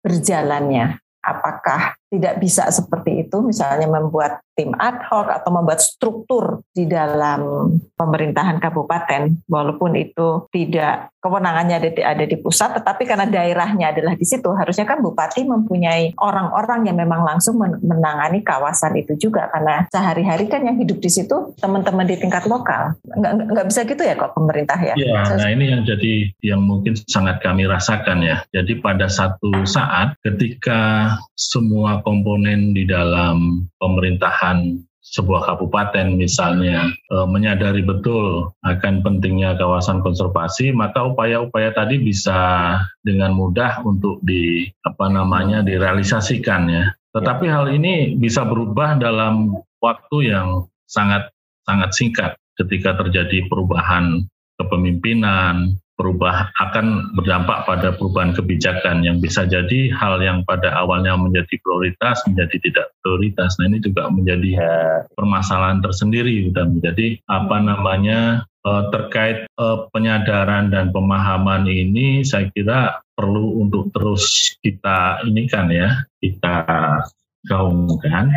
berjalannya? 0.04 1.00
Apakah 1.20 1.99
tidak 2.10 2.42
bisa 2.42 2.66
seperti 2.74 3.24
itu, 3.26 3.38
misalnya 3.40 3.86
membuat 3.86 4.42
tim 4.58 4.74
ad 4.76 5.00
hoc 5.08 5.30
atau 5.30 5.50
membuat 5.54 5.80
struktur 5.80 6.60
di 6.74 6.84
dalam 6.84 7.72
pemerintahan 7.96 8.58
kabupaten, 8.58 9.46
walaupun 9.46 9.94
itu 9.96 10.50
tidak 10.50 11.14
kewenangannya 11.22 11.92
ada 12.00 12.24
di, 12.24 12.36
pusat, 12.40 12.80
tetapi 12.80 13.04
karena 13.04 13.28
daerahnya 13.28 13.92
adalah 13.92 14.16
di 14.16 14.24
situ, 14.24 14.50
harusnya 14.56 14.88
kan 14.88 15.04
bupati 15.04 15.44
mempunyai 15.44 16.16
orang-orang 16.16 16.88
yang 16.88 16.96
memang 16.96 17.22
langsung 17.22 17.60
menangani 17.60 18.40
kawasan 18.42 18.96
itu 18.98 19.16
juga, 19.16 19.46
karena 19.52 19.86
sehari-hari 19.92 20.48
kan 20.48 20.64
yang 20.64 20.80
hidup 20.80 20.98
di 20.98 21.12
situ 21.12 21.54
teman-teman 21.60 22.08
di 22.08 22.16
tingkat 22.18 22.48
lokal, 22.48 22.96
nggak, 23.04 23.32
nggak 23.52 23.66
bisa 23.68 23.80
gitu 23.84 24.02
ya 24.02 24.16
kok 24.16 24.32
pemerintah 24.34 24.80
ya? 24.80 24.94
Ya, 24.96 25.24
nah 25.30 25.48
ini 25.52 25.72
yang 25.72 25.82
jadi 25.84 26.32
yang 26.42 26.64
mungkin 26.64 26.96
sangat 26.96 27.38
kami 27.44 27.68
rasakan 27.68 28.24
ya. 28.24 28.42
Jadi 28.50 28.80
pada 28.80 29.06
satu 29.06 29.62
saat 29.68 30.16
ketika 30.24 31.14
semua 31.36 31.99
komponen 32.02 32.72
di 32.76 32.84
dalam 32.88 33.66
pemerintahan 33.80 34.80
sebuah 35.00 35.48
kabupaten 35.48 36.12
misalnya 36.12 36.92
e, 37.08 37.16
menyadari 37.26 37.80
betul 37.82 38.52
akan 38.62 39.00
pentingnya 39.00 39.56
kawasan 39.56 40.04
konservasi 40.04 40.70
maka 40.76 41.02
upaya-upaya 41.08 41.72
tadi 41.72 41.98
bisa 41.98 42.76
dengan 43.00 43.32
mudah 43.32 43.80
untuk 43.82 44.20
di 44.22 44.68
apa 44.84 45.08
namanya 45.08 45.64
direalisasikan 45.64 46.62
ya. 46.68 46.84
Tetapi 47.10 47.48
hal 47.50 47.74
ini 47.74 48.14
bisa 48.14 48.46
berubah 48.46 49.00
dalam 49.00 49.58
waktu 49.82 50.30
yang 50.30 50.70
sangat 50.86 51.32
sangat 51.66 51.90
singkat 51.96 52.32
ketika 52.54 52.94
terjadi 53.00 53.48
perubahan 53.50 54.28
kepemimpinan 54.60 55.80
berubah 56.00 56.48
akan 56.56 57.12
berdampak 57.12 57.68
pada 57.68 57.92
perubahan 57.92 58.32
kebijakan 58.32 59.04
yang 59.04 59.20
bisa 59.20 59.44
jadi 59.44 59.92
hal 59.92 60.24
yang 60.24 60.40
pada 60.48 60.72
awalnya 60.72 61.12
menjadi 61.20 61.60
prioritas 61.60 62.24
menjadi 62.24 62.56
tidak 62.64 62.86
prioritas. 63.04 63.60
Nah 63.60 63.68
ini 63.68 63.84
juga 63.84 64.08
menjadi 64.08 64.50
ya. 64.56 65.04
permasalahan 65.12 65.84
tersendiri 65.84 66.48
sudah 66.48 66.64
menjadi 66.64 67.20
apa 67.28 67.56
namanya 67.60 68.48
eh, 68.64 68.84
terkait 68.88 69.44
eh, 69.44 69.78
penyadaran 69.92 70.72
dan 70.72 70.88
pemahaman 70.88 71.68
ini 71.68 72.24
saya 72.24 72.48
kira 72.48 73.04
perlu 73.12 73.60
untuk 73.60 73.92
terus 73.92 74.56
kita 74.64 75.20
ini 75.28 75.44
kan 75.44 75.68
ya 75.68 76.08
kita 76.24 76.64
gaungkan 77.48 78.28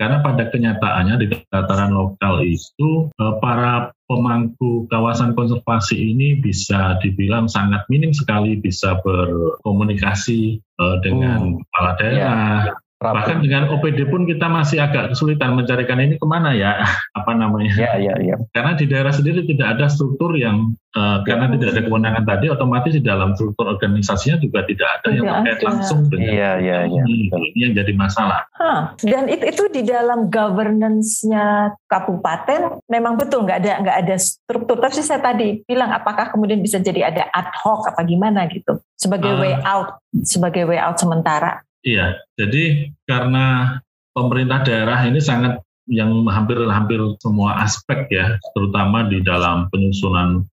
karena 0.00 0.18
pada 0.18 0.50
kenyataannya 0.50 1.14
di 1.22 1.26
tataran 1.46 1.94
lokal 1.94 2.42
itu 2.42 3.12
eh, 3.14 3.34
para 3.38 3.94
pemangku 4.10 4.90
kawasan 4.90 5.38
konservasi 5.38 5.94
ini 5.94 6.42
bisa 6.42 6.98
dibilang 6.98 7.46
sangat 7.46 7.86
minim 7.86 8.10
sekali 8.10 8.58
bisa 8.58 8.98
berkomunikasi 9.06 10.58
eh, 10.58 10.96
dengan 11.06 11.54
hmm. 11.54 11.58
kepala 11.62 11.90
daerah, 12.02 12.66
yeah. 12.66 12.74
Prabu. 13.02 13.18
Bahkan 13.18 13.38
dengan 13.42 13.66
OPD 13.74 14.06
pun 14.06 14.22
kita 14.22 14.46
masih 14.46 14.78
agak 14.78 15.10
kesulitan 15.10 15.58
mencarikan 15.58 15.98
ini 15.98 16.22
ke 16.22 16.22
mana 16.22 16.54
ya, 16.54 16.78
apa 17.18 17.34
namanya? 17.34 17.74
Ya, 17.74 17.98
ya, 17.98 18.14
ya. 18.22 18.38
Karena 18.54 18.78
di 18.78 18.86
daerah 18.86 19.10
sendiri 19.10 19.42
tidak 19.42 19.74
ada 19.74 19.90
struktur 19.90 20.38
yang 20.38 20.78
uh, 20.94 21.18
karena 21.26 21.50
tidak 21.58 21.74
ada 21.74 21.82
kewenangan 21.82 22.22
tadi, 22.22 22.46
otomatis 22.54 22.94
di 22.94 23.02
dalam 23.02 23.34
struktur 23.34 23.66
organisasinya 23.74 24.38
juga 24.38 24.62
tidak 24.70 24.86
ada 24.86 25.06
tidak 25.10 25.16
yang 25.18 25.24
terkait 25.26 25.58
ada. 25.58 25.66
langsung 25.66 26.00
dengan 26.06 26.30
ya, 26.30 26.50
ya, 26.62 26.78
ya. 26.86 27.02
ini, 27.02 27.26
ini 27.34 27.58
yang 27.58 27.74
jadi 27.74 27.92
masalah. 27.98 28.46
Huh. 28.54 28.94
Dan 29.02 29.26
itu, 29.26 29.44
itu 29.50 29.62
di 29.74 29.82
dalam 29.82 30.30
governance-nya 30.30 31.74
kabupaten 31.90 32.86
memang 32.86 33.18
betul 33.18 33.42
nggak 33.42 33.58
ada 33.66 33.72
nggak 33.82 33.96
ada 34.06 34.16
struktur. 34.22 34.78
Tapi 34.78 35.02
saya 35.02 35.18
tadi 35.18 35.58
bilang 35.66 35.90
apakah 35.90 36.30
kemudian 36.30 36.62
bisa 36.62 36.78
jadi 36.78 37.10
ada 37.10 37.26
ad 37.34 37.50
hoc 37.66 37.90
apa 37.90 38.06
gimana 38.06 38.46
gitu 38.46 38.78
sebagai 38.94 39.34
uh, 39.34 39.42
way 39.42 39.58
out 39.66 39.98
sebagai 40.22 40.70
way 40.70 40.78
out 40.78 40.94
sementara. 41.02 41.66
Iya, 41.82 42.22
jadi 42.38 42.94
karena 43.10 43.78
pemerintah 44.14 44.62
daerah 44.62 45.02
ini 45.02 45.18
sangat 45.18 45.58
yang 45.90 46.14
hampir-hampir 46.30 47.02
semua 47.18 47.58
aspek 47.66 48.06
ya, 48.06 48.38
terutama 48.54 49.10
di 49.10 49.18
dalam 49.18 49.66
penyusunan 49.66 50.46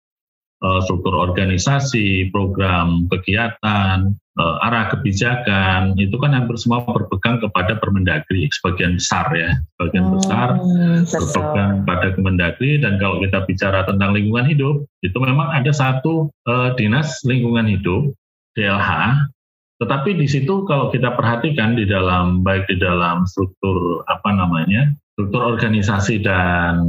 uh, 0.64 0.80
struktur 0.88 1.20
organisasi, 1.20 2.32
program 2.32 3.12
kegiatan, 3.12 4.16
uh, 4.40 4.66
arah 4.66 4.88
kebijakan, 4.88 6.00
itu 6.00 6.16
kan 6.16 6.32
hampir 6.32 6.56
semua 6.56 6.88
berpegang 6.88 7.44
kepada 7.44 7.76
Permendagri, 7.76 8.48
sebagian 8.48 8.96
besar 8.96 9.28
ya, 9.36 9.52
sebagian 9.76 10.06
hmm, 10.08 10.14
besar 10.16 10.48
berpegang 11.12 11.72
pada 11.84 12.08
Kemendagri 12.16 12.80
dan 12.80 12.96
kalau 13.04 13.20
kita 13.20 13.44
bicara 13.44 13.84
tentang 13.84 14.16
lingkungan 14.16 14.48
hidup, 14.48 14.88
itu 15.04 15.18
memang 15.20 15.52
ada 15.52 15.76
satu 15.76 16.32
uh, 16.48 16.72
dinas 16.80 17.20
lingkungan 17.28 17.68
hidup 17.68 18.16
DLH 18.56 19.28
tetapi 19.78 20.18
di 20.18 20.26
situ 20.26 20.66
kalau 20.66 20.90
kita 20.90 21.14
perhatikan 21.14 21.78
di 21.78 21.86
dalam 21.86 22.42
baik 22.42 22.66
di 22.66 22.82
dalam 22.82 23.30
struktur 23.30 24.02
apa 24.10 24.34
namanya 24.34 24.90
struktur 25.14 25.46
organisasi 25.46 26.26
dan 26.26 26.82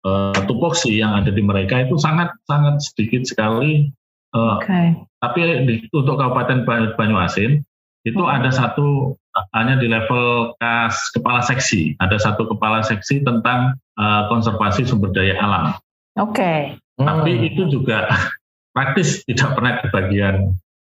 uh, 0.00 0.36
tupoksi 0.48 0.96
yang 0.96 1.12
ada 1.12 1.28
di 1.28 1.44
mereka 1.44 1.84
itu 1.84 2.00
sangat 2.00 2.32
sangat 2.48 2.80
sedikit 2.80 3.28
sekali. 3.28 3.92
Uh, 4.32 4.60
okay. 4.60 4.96
Tapi 5.20 5.64
di, 5.68 5.74
untuk 5.92 6.16
Kabupaten 6.16 6.64
Banyuasin 6.96 7.60
itu 8.08 8.22
hmm. 8.22 8.32
ada 8.40 8.48
satu 8.48 9.16
hanya 9.52 9.76
di 9.76 9.92
level 9.92 10.56
kas 10.56 11.12
kepala 11.12 11.44
seksi 11.44 12.00
ada 12.00 12.16
satu 12.16 12.48
kepala 12.48 12.80
seksi 12.80 13.20
tentang 13.28 13.76
uh, 14.00 14.24
konservasi 14.32 14.88
sumber 14.88 15.12
daya 15.12 15.36
alam. 15.36 15.76
Oke. 16.16 16.32
Okay. 16.32 16.60
Tapi 16.96 17.32
hmm. 17.36 17.48
itu 17.52 17.62
juga 17.68 18.08
praktis 18.76 19.20
tidak 19.28 19.52
pernah 19.52 19.84
kebagian 19.84 20.56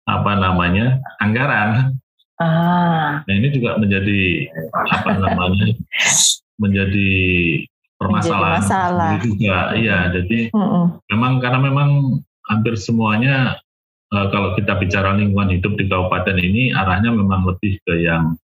apa 0.10 0.32
namanya 0.38 0.98
anggaran. 1.22 1.94
Ah. 2.39 3.22
Nah 3.28 3.34
ini 3.36 3.51
juga 3.54 3.78
menjadi 3.78 4.48
apa 4.74 5.12
namanya 5.22 5.75
menjadi 6.60 7.12
permasalahan 8.00 8.63
menjadi 8.63 8.63
masalah. 8.63 9.12
juga. 9.20 9.58
Iya, 9.75 9.98
jadi 10.16 10.39
mm 10.56 10.58
-mm. 10.58 10.86
memang 11.12 11.34
karena 11.44 11.60
memang 11.60 11.89
hampir 12.48 12.74
semuanya 12.80 13.60
uh, 14.16 14.28
kalau 14.32 14.56
kita 14.56 14.80
bicara 14.80 15.13
lingkungan 15.13 15.51
hidup 15.54 15.75
di 15.75 15.86
kabupaten 15.92 16.38
ini 16.39 16.72
arahnya 16.74 17.12
memang 17.12 17.46
lebih 17.46 17.78
ke 17.84 18.08
yang 18.08 18.39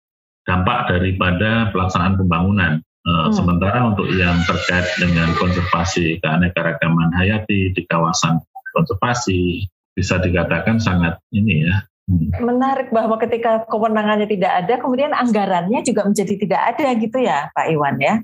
dampak 0.46 0.88
daripada 0.88 1.68
pelaksanaan 1.74 2.16
pembangunan. 2.16 2.72
Uh, 3.00 3.28
hmm. 3.28 3.32
Sementara 3.32 3.80
untuk 3.88 4.12
yang 4.12 4.36
terkait 4.44 4.84
dengan 5.00 5.32
konservasi 5.40 6.20
keanekaragaman 6.20 7.08
hayati 7.16 7.72
di 7.72 7.82
kawasan 7.88 8.36
konservasi 8.76 9.64
bisa 9.94 10.18
dikatakan 10.18 10.78
sangat 10.78 11.18
ini 11.34 11.66
ya. 11.66 11.86
Hmm. 12.10 12.30
Menarik 12.42 12.90
bahwa 12.90 13.14
ketika 13.22 13.62
kewenangannya 13.70 14.26
tidak 14.26 14.66
ada, 14.66 14.74
kemudian 14.82 15.14
anggarannya 15.14 15.78
juga 15.86 16.02
menjadi 16.06 16.34
tidak 16.34 16.60
ada 16.74 16.86
gitu 16.98 17.18
ya, 17.22 17.46
Pak 17.54 17.66
Iwan 17.70 17.96
ya? 18.02 18.14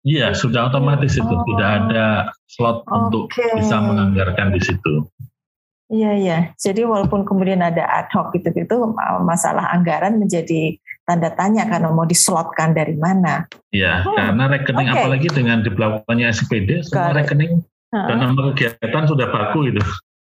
Iya, 0.00 0.32
sudah 0.32 0.72
otomatis 0.72 1.12
itu 1.14 1.28
oh. 1.28 1.44
tidak 1.54 1.70
ada 1.84 2.06
slot 2.48 2.82
okay. 2.88 2.96
untuk 2.96 3.24
bisa 3.60 3.76
menganggarkan 3.84 4.48
di 4.56 4.60
situ. 4.64 4.94
Iya, 5.90 6.12
iya. 6.16 6.38
Jadi 6.56 6.86
walaupun 6.86 7.26
kemudian 7.26 7.60
ada 7.60 7.84
ad 7.84 8.08
hoc 8.14 8.32
gitu-gitu, 8.32 8.94
masalah 9.26 9.74
anggaran 9.74 10.22
menjadi 10.22 10.78
tanda 11.04 11.34
tanya 11.34 11.66
karena 11.66 11.90
mau 11.90 12.06
dislotkan 12.06 12.72
dari 12.72 12.94
mana. 12.94 13.44
Iya, 13.74 14.06
hmm. 14.06 14.16
karena 14.16 14.44
rekening 14.46 14.88
okay. 14.88 15.02
apalagi 15.02 15.28
dengan 15.34 15.58
diberlakukannya 15.66 16.26
SPD, 16.30 16.86
semua 16.86 17.12
rekening 17.14 17.60
dan 17.90 18.16
nomor 18.22 18.54
kegiatan 18.54 19.04
sudah 19.10 19.26
baku 19.28 19.74
itu. 19.74 19.82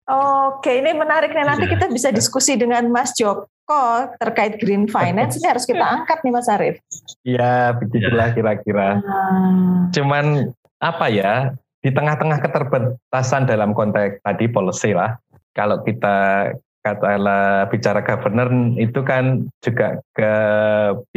Oke, 0.05 0.85
ini 0.85 0.93
menarik 0.93 1.33
nih. 1.33 1.45
Nanti 1.45 1.65
iya. 1.65 1.73
kita 1.73 1.85
bisa 1.89 2.09
diskusi 2.13 2.53
dengan 2.53 2.85
Mas 2.93 3.17
Joko 3.17 4.05
terkait 4.21 4.61
green 4.61 4.85
finance. 4.85 5.41
Ini 5.41 5.49
harus 5.49 5.65
kita 5.65 5.81
angkat 5.81 6.21
nih 6.21 6.33
Mas 6.33 6.45
Arief. 6.45 6.77
Iya, 7.25 7.73
begitulah 7.73 8.29
kira-kira. 8.37 9.01
Hmm. 9.01 9.89
Cuman 9.89 10.53
apa 10.77 11.05
ya, 11.09 11.57
di 11.81 11.89
tengah-tengah 11.89 12.37
keterbatasan 12.37 13.49
dalam 13.49 13.73
konteks 13.73 14.21
tadi 14.21 14.45
policy 14.45 14.93
lah, 14.93 15.17
kalau 15.57 15.81
kita 15.81 16.49
katakanlah 16.85 17.65
bicara 17.73 18.05
governor 18.05 18.45
itu 18.77 19.01
kan 19.01 19.49
juga 19.57 20.05
ke 20.13 20.33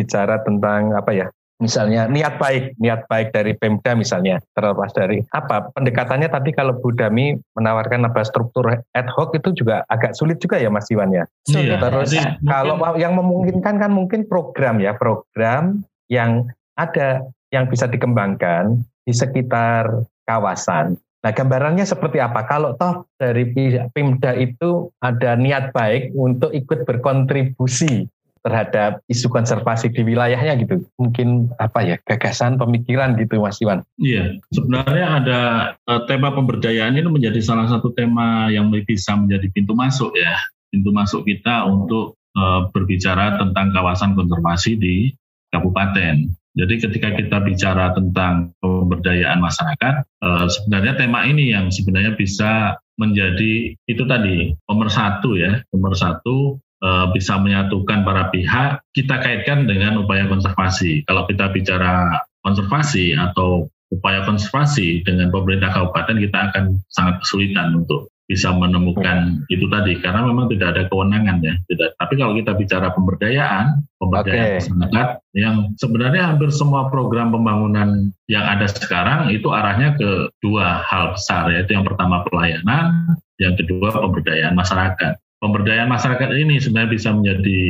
bicara 0.01 0.41
tentang 0.41 0.97
apa 0.97 1.13
ya 1.13 1.29
misalnya 1.59 2.07
niat 2.07 2.39
baik, 2.39 2.79
niat 2.79 3.11
baik 3.11 3.35
dari 3.35 3.53
Pemda 3.59 3.99
misalnya, 3.99 4.39
terlepas 4.55 4.95
dari 4.95 5.19
apa 5.35 5.75
pendekatannya 5.75 6.31
tadi 6.31 6.55
kalau 6.55 6.79
Budami 6.79 7.35
menawarkan 7.59 8.07
apa 8.07 8.23
struktur 8.23 8.71
ad 8.71 9.09
hoc 9.11 9.35
itu 9.35 9.51
juga 9.53 9.83
agak 9.91 10.15
sulit 10.15 10.39
juga 10.39 10.63
ya 10.63 10.71
Mas 10.71 10.87
Iwan 10.89 11.11
ya. 11.11 11.25
Iya. 11.51 11.83
Terus 11.83 12.15
ya, 12.15 12.39
kalau 12.47 12.79
mungkin. 12.79 13.03
yang 13.03 13.13
memungkinkan 13.19 13.75
kan 13.83 13.91
mungkin 13.91 14.21
program 14.31 14.79
ya, 14.79 14.95
program 14.95 15.83
yang 16.07 16.47
ada 16.79 17.27
yang 17.51 17.67
bisa 17.67 17.91
dikembangkan 17.91 18.79
di 19.03 19.13
sekitar 19.13 20.07
kawasan. 20.29 20.95
Nah 21.19 21.33
gambarannya 21.35 21.83
seperti 21.83 22.23
apa? 22.23 22.47
Kalau 22.47 22.79
toh 22.79 23.11
dari 23.19 23.51
pihak 23.51 23.91
Pemda 23.91 24.39
itu 24.39 24.87
ada 25.03 25.35
niat 25.35 25.75
baik 25.75 26.15
untuk 26.15 26.55
ikut 26.55 26.87
berkontribusi 26.87 28.07
terhadap 28.49 29.05
isu 29.13 29.29
konservasi 29.29 29.93
di 29.93 30.01
wilayahnya 30.01 30.57
gitu. 30.65 30.81
Mungkin 30.97 31.53
apa 31.61 31.85
ya 31.85 31.97
gagasan 32.01 32.57
pemikiran 32.57 33.21
gitu 33.21 33.45
Mas 33.45 33.61
Iwan. 33.61 33.85
Iya, 34.01 34.41
sebenarnya 34.49 35.07
ada 35.21 35.41
uh, 35.85 36.09
tema 36.09 36.33
pemberdayaan 36.33 36.97
ini 36.97 37.05
menjadi 37.05 37.45
salah 37.45 37.69
satu 37.69 37.93
tema 37.93 38.49
yang 38.49 38.73
bisa 38.73 39.13
menjadi 39.13 39.53
pintu 39.53 39.77
masuk 39.77 40.17
ya, 40.17 40.41
pintu 40.73 40.89
masuk 40.89 41.29
kita 41.29 41.69
untuk 41.69 42.17
uh, 42.41 42.73
berbicara 42.73 43.37
tentang 43.37 43.77
kawasan 43.77 44.17
konservasi 44.17 44.81
di 44.81 45.13
kabupaten. 45.53 46.33
Jadi 46.59 46.75
ketika 46.83 47.15
kita 47.15 47.39
bicara 47.45 47.95
tentang 47.95 48.51
pemberdayaan 48.59 49.39
masyarakat, 49.39 49.95
uh, 50.25 50.47
sebenarnya 50.49 50.99
tema 50.99 51.23
ini 51.29 51.55
yang 51.55 51.71
sebenarnya 51.71 52.19
bisa 52.19 52.81
menjadi 52.99 53.79
itu 53.87 54.03
tadi 54.11 54.51
nomor 54.67 54.91
satu 54.91 55.39
ya, 55.39 55.63
nomor 55.71 55.95
satu 55.95 56.59
Eh, 56.79 57.07
bisa 57.11 57.35
menyatukan 57.43 58.07
para 58.07 58.31
pihak, 58.31 58.79
kita 58.95 59.19
kaitkan 59.19 59.67
dengan 59.67 59.99
upaya 59.99 60.31
konservasi. 60.31 61.03
Kalau 61.11 61.27
kita 61.27 61.51
bicara 61.51 62.23
konservasi 62.47 63.19
atau 63.19 63.67
upaya 63.91 64.23
konservasi 64.23 65.03
dengan 65.03 65.35
pemerintah 65.35 65.75
kabupaten, 65.75 66.23
kita 66.23 66.39
akan 66.39 66.79
sangat 66.87 67.19
kesulitan 67.27 67.83
untuk 67.83 68.07
bisa 68.31 68.55
menemukan 68.55 69.43
itu 69.49 69.67
tadi 69.73 69.99
karena 70.05 70.21
memang 70.21 70.53
tidak 70.53 70.77
ada 70.77 70.83
kewenangan 70.93 71.41
ya 71.41 71.57
tidak 71.65 71.97
tapi 71.97 72.21
kalau 72.21 72.37
kita 72.37 72.53
bicara 72.61 72.93
pemberdayaan 72.93 73.81
pemberdayaan 73.97 74.61
okay. 74.61 74.69
masyarakat 74.69 75.09
yang 75.33 75.57
sebenarnya 75.81 76.23
hampir 76.29 76.53
semua 76.53 76.93
program 76.93 77.33
pembangunan 77.33 78.13
yang 78.29 78.45
ada 78.45 78.69
sekarang 78.69 79.33
itu 79.33 79.49
arahnya 79.49 79.97
ke 79.97 80.29
dua 80.45 80.85
hal 80.85 81.17
besar 81.17 81.49
yaitu 81.57 81.73
yang 81.73 81.89
pertama 81.89 82.21
pelayanan 82.29 83.17
yang 83.41 83.57
kedua 83.57 83.97
pemberdayaan 83.97 84.53
masyarakat 84.53 85.17
pemberdayaan 85.39 85.87
masyarakat 85.87 86.29
ini 86.35 86.59
sebenarnya 86.59 86.91
bisa 86.91 87.11
menjadi 87.15 87.61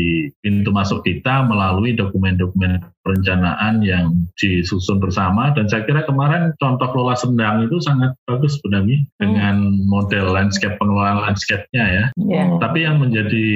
pintu 0.41 0.71
masuk 0.73 1.05
kita 1.05 1.45
melalui 1.45 1.93
dokumen-dokumen 1.93 2.81
perencanaan 3.05 3.85
yang 3.85 4.29
disusun 4.41 5.01
bersama 5.01 5.53
dan 5.53 5.69
saya 5.69 5.85
kira 5.85 6.05
kemarin 6.05 6.53
contoh 6.57 6.89
kelola 6.93 7.17
sendang 7.17 7.69
itu 7.69 7.77
sangat 7.81 8.17
bagus 8.25 8.61
sebenarnya 8.61 9.05
hmm. 9.05 9.09
dengan 9.21 9.57
model 9.85 10.33
landscape 10.33 10.77
pengelolaan 10.81 11.25
landscape-nya 11.29 11.85
ya. 11.85 12.05
Yeah. 12.17 12.57
Tapi 12.61 12.89
yang 12.89 13.01
menjadi 13.01 13.47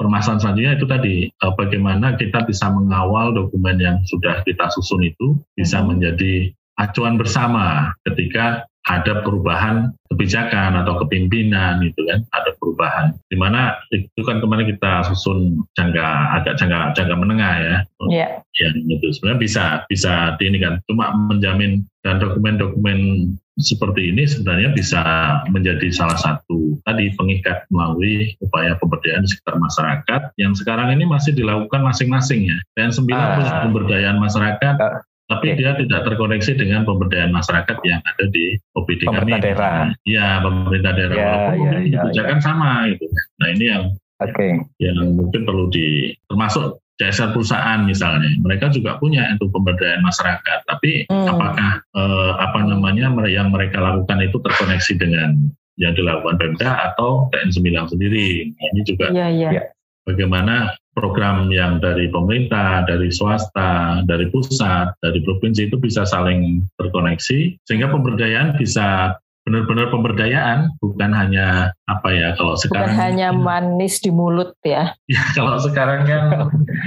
permasalahan 0.00 0.40
selanjutnya 0.40 0.72
itu 0.80 0.86
tadi 0.88 1.14
eh, 1.28 1.52
bagaimana 1.56 2.16
kita 2.16 2.48
bisa 2.48 2.72
mengawal 2.72 3.36
dokumen 3.36 3.76
yang 3.80 4.00
sudah 4.08 4.40
kita 4.48 4.72
susun 4.72 5.04
itu 5.04 5.36
bisa 5.56 5.80
hmm. 5.80 5.96
menjadi 5.96 6.52
acuan 6.78 7.18
bersama 7.18 7.92
ketika 8.06 8.64
ada 8.88 9.20
perubahan 9.20 9.92
kebijakan 10.08 10.80
atau 10.82 11.04
kepimpinan 11.04 11.84
itu 11.84 12.00
kan 12.08 12.24
ada 12.32 12.56
perubahan 12.56 13.12
di 13.28 13.36
mana 13.36 13.76
itu 13.92 14.20
kan 14.24 14.40
kemarin 14.40 14.64
kita 14.72 15.04
susun 15.12 15.62
jangka 15.76 16.08
agak 16.40 16.56
jangka 16.56 16.96
jangka 16.96 17.14
menengah 17.20 17.54
ya 17.60 17.76
yeah. 18.08 18.40
yang 18.56 18.74
itu 18.88 19.12
sebenarnya 19.12 19.40
bisa 19.44 19.64
bisa 19.92 20.34
di 20.40 20.48
ini 20.48 20.58
kan 20.64 20.80
cuma 20.88 21.12
menjamin 21.12 21.84
dan 22.00 22.16
dokumen-dokumen 22.24 23.28
seperti 23.58 24.14
ini 24.14 24.22
sebenarnya 24.24 24.70
bisa 24.70 25.02
menjadi 25.50 25.90
salah 25.90 26.14
satu 26.14 26.78
tadi 26.86 27.10
pengikat 27.18 27.66
melalui 27.74 28.38
upaya 28.38 28.78
pemberdayaan 28.78 29.26
di 29.26 29.30
sekitar 29.34 29.58
masyarakat 29.58 30.30
yang 30.38 30.54
sekarang 30.54 30.94
ini 30.94 31.04
masih 31.04 31.34
dilakukan 31.34 31.82
masing-masing 31.82 32.46
ya. 32.46 32.58
Dan 32.78 32.94
sembilan 32.94 33.18
ah. 33.18 33.34
punya 33.34 33.54
pemberdayaan 33.66 34.18
masyarakat, 34.22 34.74
ah. 34.78 35.02
Tapi 35.28 35.52
okay. 35.52 35.60
dia 35.60 35.76
tidak 35.76 36.00
terkoneksi 36.08 36.52
dengan 36.56 36.88
pemberdayaan 36.88 37.36
masyarakat 37.36 37.76
yang 37.84 38.00
ada 38.00 38.24
di 38.32 38.56
OPD 38.72 39.04
pemerintah 39.04 39.36
kami. 39.36 39.44
daerah. 39.44 39.78
Ya, 40.08 40.28
pemerintah 40.40 40.92
daerah. 40.96 41.16
Ya, 41.20 41.32
ya, 41.52 41.70
ya, 41.84 41.98
kebijakan 42.00 42.38
ya. 42.40 42.44
sama 42.44 42.70
gitu. 42.88 43.04
Nah 43.36 43.48
ini 43.52 43.64
yang 43.68 43.82
okay. 44.24 44.50
yang 44.80 44.96
mungkin 45.12 45.44
perlu 45.44 45.68
di 45.68 46.16
termasuk 46.32 46.80
jasa 46.98 47.30
perusahaan 47.30 47.84
misalnya, 47.84 48.40
mereka 48.42 48.72
juga 48.72 48.96
punya 48.96 49.28
itu 49.30 49.46
pemberdayaan 49.52 50.02
masyarakat. 50.02 50.58
Tapi 50.64 51.06
hmm. 51.06 51.28
apakah 51.28 51.70
eh, 51.84 52.32
apa 52.40 52.58
namanya 52.64 53.12
yang 53.28 53.52
mereka 53.52 53.78
lakukan 53.84 54.24
itu 54.24 54.40
terkoneksi 54.40 54.92
dengan 54.96 55.36
yang 55.78 55.94
dilakukan 55.94 56.40
Pemda 56.40 56.90
atau 56.90 57.28
TN9 57.30 57.94
sendiri? 57.94 58.50
Ini 58.50 58.80
juga 58.82 59.12
ya, 59.12 59.28
ya. 59.30 59.70
bagaimana 60.08 60.72
program 60.98 61.46
yang 61.54 61.78
dari 61.78 62.10
pemerintah, 62.10 62.82
dari 62.82 63.14
swasta, 63.14 64.02
dari 64.02 64.26
pusat, 64.34 64.98
dari 64.98 65.22
provinsi 65.22 65.70
itu 65.70 65.78
bisa 65.78 66.02
saling 66.02 66.66
terkoneksi 66.74 67.62
sehingga 67.62 67.86
pemberdayaan 67.94 68.58
bisa 68.58 69.14
benar-benar 69.46 69.88
pemberdayaan 69.88 70.76
bukan 70.76 71.14
hanya 71.14 71.72
apa 71.88 72.08
ya 72.12 72.36
kalau 72.36 72.52
sekarang 72.58 72.92
bukan 72.92 73.00
hanya 73.00 73.28
manis 73.32 74.02
di 74.02 74.10
mulut 74.10 74.52
ya. 74.66 74.92
Ya 75.08 75.22
kalau 75.32 75.56
sekarang 75.62 76.04
kan 76.04 76.22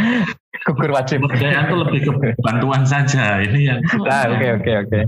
gugur 0.61 0.93
wajib 0.93 1.25
pemberdayaan 1.25 1.65
itu 1.69 1.75
lebih 1.77 1.99
ke 2.05 2.11
bantuan 2.45 2.85
saja. 2.85 3.41
Ini 3.41 3.59
yang 3.65 3.79
ah, 4.05 4.29
oke 4.29 4.47
oke 4.61 4.71
oke. 4.85 4.99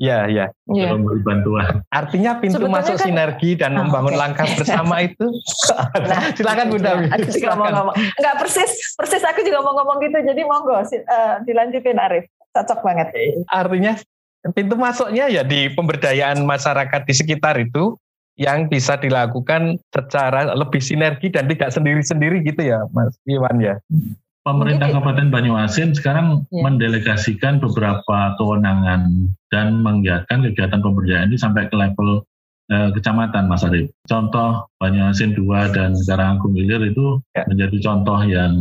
Ya 0.00 0.24
ya 0.26 0.48
memberi 0.68 1.20
bantuan. 1.20 1.84
Artinya 1.92 2.40
pintu 2.40 2.60
Sebetulnya 2.62 2.80
masuk 2.80 2.96
kan, 2.96 3.04
sinergi 3.04 3.50
dan 3.58 3.76
oh, 3.76 3.84
membangun 3.84 4.16
okay. 4.16 4.20
langkah 4.20 4.46
bersama 4.58 4.94
itu. 5.04 5.26
Nah, 6.00 6.20
silakan 6.36 6.66
Bunda 6.72 6.90
aku 7.04 7.28
juga 7.28 7.52
mau 7.56 7.68
ngomong 7.68 7.94
nggak 7.96 8.34
persis 8.40 8.72
persis 8.96 9.24
aku 9.24 9.40
juga 9.44 9.60
mau 9.60 9.76
ngomong 9.76 9.96
gitu. 10.00 10.18
Jadi 10.24 10.42
monggo 10.44 10.80
uh, 10.80 10.84
dilanjutin 11.44 12.00
Arif. 12.00 12.24
Cocok 12.54 12.80
banget. 12.86 13.10
Artinya 13.50 13.92
pintu 14.52 14.76
masuknya 14.76 15.28
ya 15.28 15.42
di 15.44 15.72
pemberdayaan 15.72 16.44
masyarakat 16.44 17.00
di 17.08 17.14
sekitar 17.16 17.56
itu 17.60 17.96
yang 18.34 18.66
bisa 18.66 18.98
dilakukan 18.98 19.78
secara 19.94 20.50
lebih 20.58 20.82
sinergi 20.82 21.30
dan 21.30 21.46
tidak 21.46 21.70
sendiri-sendiri 21.70 22.42
gitu 22.42 22.66
ya 22.66 22.82
Mas 22.90 23.14
Iwan 23.30 23.62
ya. 23.62 23.78
Pemerintah 24.44 24.92
Kabupaten 24.92 25.32
Banyuasin 25.32 25.96
sekarang 25.96 26.44
ya. 26.52 26.68
mendelegasikan 26.68 27.64
beberapa 27.64 28.36
kewenangan 28.36 29.32
dan 29.48 29.80
menggiatkan 29.80 30.44
kegiatan 30.44 30.84
pemberdayaan 30.84 31.32
ini 31.32 31.40
sampai 31.40 31.72
ke 31.72 31.72
level 31.72 32.28
eh, 32.68 32.92
kecamatan 32.92 33.48
Mas 33.48 33.64
Arif. 33.64 33.88
Contoh 34.04 34.68
Banyuasin 34.76 35.32
2 35.32 35.72
dan 35.72 35.96
Karanganggung 35.96 36.60
Ilir 36.60 36.92
itu 36.92 37.24
ya. 37.32 37.48
menjadi 37.48 37.76
contoh 37.80 38.20
yang 38.28 38.52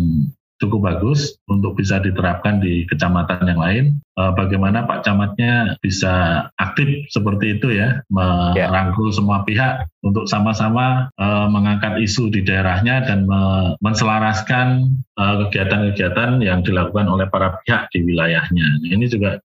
cukup 0.64 0.88
bagus 0.88 1.36
untuk 1.52 1.76
bisa 1.76 2.00
diterapkan 2.00 2.64
di 2.64 2.88
kecamatan 2.88 3.44
yang 3.44 3.60
lain. 3.60 3.86
Uh, 4.14 4.30
bagaimana 4.32 4.86
Pak 4.86 5.04
Camatnya 5.04 5.74
bisa 5.82 6.46
aktif 6.62 7.10
seperti 7.10 7.58
itu 7.58 7.74
ya, 7.74 8.06
merangkul 8.14 9.10
yeah. 9.10 9.18
semua 9.18 9.38
pihak 9.44 9.90
untuk 10.06 10.30
sama-sama 10.30 11.10
uh, 11.18 11.50
mengangkat 11.50 11.98
isu 12.00 12.30
di 12.30 12.46
daerahnya 12.46 13.04
dan 13.04 13.26
me 13.28 13.76
menselaraskan 13.82 14.96
kegiatan 15.14 15.74
kegiatan-kegiatan 15.74 16.32
yang 16.46 16.62
dilakukan 16.62 17.10
oleh 17.10 17.26
para 17.30 17.58
pihak 17.66 17.90
di 17.94 18.06
wilayahnya. 18.06 18.86
Ini 18.86 19.06
juga 19.10 19.42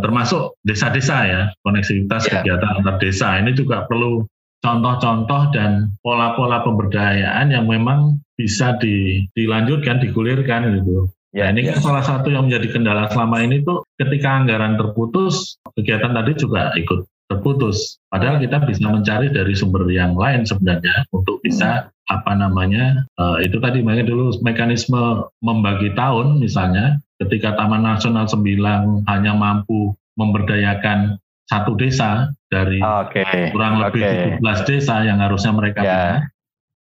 termasuk 0.00 0.56
desa-desa 0.64 1.16
ya, 1.26 1.42
koneksivitas 1.64 2.28
yeah. 2.28 2.40
kegiatan 2.40 2.80
antar 2.80 2.96
desa 3.00 3.40
ini 3.40 3.56
juga 3.56 3.88
perlu 3.88 4.24
contoh-contoh 4.60 5.42
dan 5.56 5.96
pola-pola 6.04 6.60
pemberdayaan 6.64 7.52
yang 7.52 7.64
memang 7.68 8.20
bisa 8.36 8.76
di, 8.80 9.24
dilanjutkan, 9.36 10.00
digulirkan 10.00 10.80
gitu. 10.80 11.08
Ya, 11.30 11.46
ini 11.54 11.62
kan 11.62 11.78
salah 11.78 12.02
satu 12.02 12.26
yang 12.32 12.50
menjadi 12.50 12.74
kendala 12.74 13.06
selama 13.06 13.38
ini 13.46 13.62
tuh 13.62 13.86
ketika 13.94 14.34
anggaran 14.34 14.74
terputus, 14.74 15.62
kegiatan 15.78 16.10
tadi 16.10 16.32
juga 16.34 16.74
ikut 16.74 17.06
terputus. 17.30 18.02
Padahal 18.10 18.42
kita 18.42 18.66
bisa 18.66 18.90
mencari 18.90 19.30
dari 19.30 19.54
sumber 19.54 19.86
yang 19.86 20.18
lain 20.18 20.42
sebenarnya 20.42 21.06
untuk 21.14 21.38
bisa 21.38 21.86
hmm. 21.86 22.14
apa 22.18 22.32
namanya 22.34 23.06
uh, 23.22 23.38
itu 23.38 23.62
tadi 23.62 23.86
makanya 23.86 24.10
dulu 24.10 24.34
mekanisme 24.42 25.30
membagi 25.38 25.94
tahun 25.94 26.42
misalnya 26.42 26.98
ketika 27.22 27.54
Taman 27.54 27.86
Nasional 27.86 28.26
Sembilang 28.26 29.06
hanya 29.06 29.38
mampu 29.38 29.94
memberdayakan 30.18 31.22
satu 31.50 31.74
desa 31.74 32.30
dari 32.46 32.78
okay. 32.78 33.50
kurang 33.50 33.82
lebih 33.82 34.38
okay. 34.38 34.38
17 34.38 34.70
desa 34.70 35.02
yang 35.02 35.18
harusnya 35.18 35.50
mereka 35.50 35.80
yeah. 35.82 35.98
punya. 35.98 36.18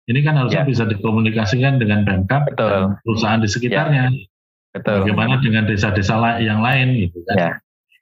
Ini 0.09 0.19
kan 0.25 0.33
harusnya 0.37 0.61
yeah. 0.65 0.69
bisa 0.69 0.83
dikomunikasikan 0.85 1.81
dengan 1.81 2.05
Pemkap 2.05 2.53
dan 2.53 3.01
perusahaan 3.01 3.41
di 3.41 3.49
sekitarnya. 3.49 4.13
Yeah. 4.13 4.29
Betul. 4.69 5.01
Bagaimana 5.01 5.41
dengan 5.41 5.65
desa-desa 5.65 6.37
yang 6.37 6.61
lain 6.61 7.09
gitu 7.09 7.25
kan. 7.25 7.37
Yeah. 7.37 7.55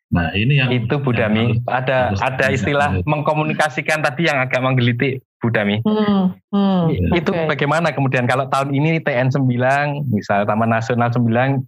Nah, 0.08 0.32
ini 0.32 0.56
yang 0.56 0.72
itu 0.72 1.04
Budami. 1.04 1.60
ada 1.68 2.16
harus 2.16 2.24
ada 2.24 2.48
istilah 2.48 2.96
harus. 2.96 3.04
mengkomunikasikan 3.04 4.00
tadi 4.00 4.32
yang 4.32 4.40
agak 4.40 4.64
menggelitik 4.64 5.20
Budami. 5.44 5.84
Hmm, 5.84 6.32
hmm, 6.48 7.12
itu 7.12 7.32
okay. 7.36 7.44
bagaimana 7.44 7.92
kemudian 7.92 8.24
kalau 8.24 8.48
tahun 8.48 8.72
ini 8.72 9.04
TN 9.04 9.36
9 9.36 10.08
misal 10.08 10.48
Taman 10.48 10.72
Nasional 10.72 11.12
9 11.12 11.60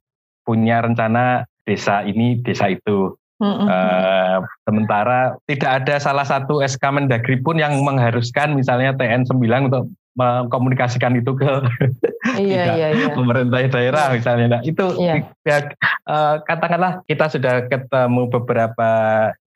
punya 0.48 0.80
rencana 0.80 1.44
desa 1.68 2.02
ini, 2.08 2.40
desa 2.40 2.72
itu. 2.72 3.19
Uh, 3.40 4.44
sementara 4.68 5.40
tidak 5.48 5.72
ada 5.84 5.96
salah 5.96 6.28
satu 6.28 6.60
SK 6.60 6.84
Mendagri 6.92 7.40
pun 7.40 7.56
yang 7.56 7.72
mengharuskan 7.88 8.52
misalnya 8.52 8.92
TN 9.00 9.24
9 9.24 9.72
untuk 9.72 9.88
mengkomunikasikan 10.20 11.16
itu 11.16 11.32
ke 11.40 11.48
iya, 12.36 12.76
iya, 12.76 12.88
iya. 12.92 13.08
pemerintah 13.16 13.64
daerah 13.64 14.12
misalnya. 14.12 14.60
Nah, 14.60 14.62
itu 14.68 14.84
iya. 15.00 15.24
ya, 15.48 15.72
uh, 16.04 16.44
katakanlah 16.44 17.00
kita 17.08 17.32
sudah 17.32 17.64
ketemu 17.72 18.28
beberapa 18.28 18.92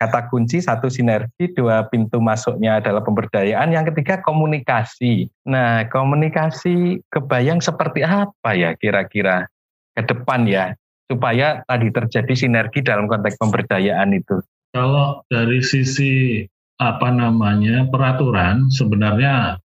kata 0.03 0.27
kunci 0.27 0.59
satu 0.59 0.91
sinergi 0.91 1.55
dua 1.55 1.87
pintu 1.87 2.19
masuknya 2.19 2.83
adalah 2.83 2.99
pemberdayaan 3.07 3.71
yang 3.71 3.87
ketiga 3.87 4.19
komunikasi 4.19 5.31
nah 5.47 5.87
komunikasi 5.87 6.99
kebayang 7.07 7.63
seperti 7.63 8.03
apa 8.03 8.51
ya 8.51 8.75
kira-kira 8.75 9.47
ke 9.95 10.03
depan 10.03 10.43
ya 10.43 10.75
supaya 11.07 11.61
tadi 11.67 11.87
terjadi 11.91 12.33
sinergi 12.33 12.79
dalam 12.81 13.05
konteks 13.07 13.37
pemberdayaan 13.39 14.09
itu? 14.15 14.41
Kalau 14.73 15.21
dari 15.29 15.61
sisi 15.61 16.41
apa 16.81 17.13
namanya 17.13 17.85
peraturan 17.87 18.73
sebenarnya 18.73 19.61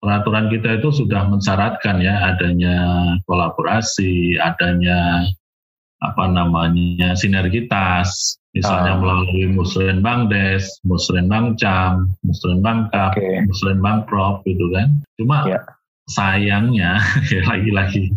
peraturan 0.00 0.52
kita 0.52 0.80
itu 0.80 0.92
sudah 0.92 1.28
mensyaratkan 1.28 2.00
ya 2.00 2.32
adanya 2.32 2.76
kolaborasi, 3.24 4.36
adanya 4.36 5.28
apa 6.00 6.24
namanya 6.32 7.12
sinergitas, 7.12 8.40
misalnya 8.56 8.96
oh. 8.96 9.00
melalui 9.04 9.52
Muslim 9.52 10.00
Bangdes, 10.00 10.80
Muslim 10.80 11.28
Bangcam, 11.28 12.08
Muslim 12.24 12.64
Bangkap, 12.64 13.12
okay. 13.12 13.44
Muslim 13.44 13.84
Bangprov 13.84 14.40
gitu 14.48 14.72
kan. 14.72 14.88
Cuma 15.20 15.44
yeah. 15.44 15.64
Sayangnya 16.10 16.98
lagi-lagi 17.50 18.10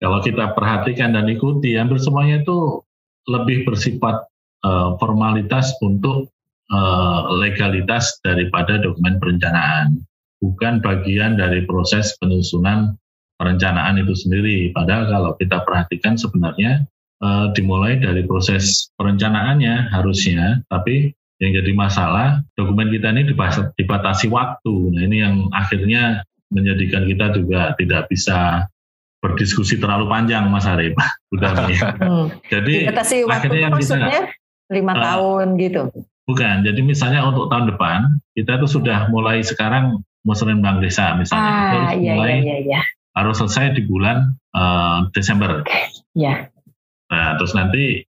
kalau 0.00 0.24
kita 0.24 0.56
perhatikan 0.56 1.12
dan 1.12 1.28
ikuti, 1.28 1.76
hampir 1.76 2.00
semuanya 2.00 2.40
itu 2.40 2.80
lebih 3.28 3.68
bersifat 3.68 4.24
uh, 4.64 4.96
formalitas 4.96 5.76
untuk 5.84 6.32
uh, 6.72 7.20
legalitas 7.36 8.16
daripada 8.24 8.80
dokumen 8.80 9.20
perencanaan, 9.20 10.00
bukan 10.40 10.80
bagian 10.80 11.36
dari 11.36 11.68
proses 11.68 12.16
penyusunan 12.16 12.96
perencanaan 13.36 14.00
itu 14.00 14.16
sendiri. 14.16 14.72
Padahal 14.72 15.04
kalau 15.12 15.32
kita 15.36 15.68
perhatikan 15.68 16.16
sebenarnya 16.16 16.88
uh, 17.20 17.52
dimulai 17.52 18.00
dari 18.00 18.24
proses 18.24 18.88
perencanaannya 18.96 19.92
harusnya, 19.92 20.64
tapi 20.72 21.12
yang 21.44 21.60
jadi 21.60 21.72
masalah 21.76 22.40
dokumen 22.56 22.88
kita 22.88 23.12
ini 23.12 23.36
dibatasi 23.76 24.32
waktu. 24.32 24.74
Nah 24.96 25.02
ini 25.04 25.16
yang 25.28 25.52
akhirnya 25.52 26.24
menjadikan 26.50 27.06
kita 27.06 27.26
juga 27.34 27.72
tidak 27.78 28.10
bisa 28.10 28.66
berdiskusi 29.20 29.78
terlalu 29.78 30.10
panjang 30.10 30.48
Mas 30.50 30.66
Arif. 30.66 30.96
Udah 31.34 31.50
nih. 31.68 31.78
Hmm. 31.78 32.26
Jadi 32.50 32.74
Dibatasi 32.88 33.16
akhirnya 33.24 33.60
yang 33.70 33.74
kita 33.78 34.34
lima 34.70 34.92
uh, 34.94 35.00
tahun 35.02 35.46
gitu. 35.58 35.82
Bukan. 36.26 36.62
Jadi 36.62 36.80
misalnya 36.82 37.26
untuk 37.26 37.50
tahun 37.50 37.74
depan 37.74 38.22
kita 38.38 38.62
itu 38.62 38.66
sudah 38.70 39.10
mulai 39.10 39.42
sekarang 39.42 40.02
musren 40.22 40.62
bank 40.62 40.82
desa 40.84 41.16
misalnya. 41.16 41.50
Ah, 41.50 41.68
harus 41.70 41.90
iya, 41.98 42.12
mulai 42.14 42.34
iya, 42.44 42.56
iya. 42.62 42.80
harus 43.16 43.36
selesai 43.42 43.74
di 43.76 43.82
bulan 43.86 44.38
uh, 44.54 45.10
Desember. 45.10 45.66
Iya. 46.14 46.48
Nah, 47.10 47.34
terus 47.42 47.52
nanti 47.58 48.06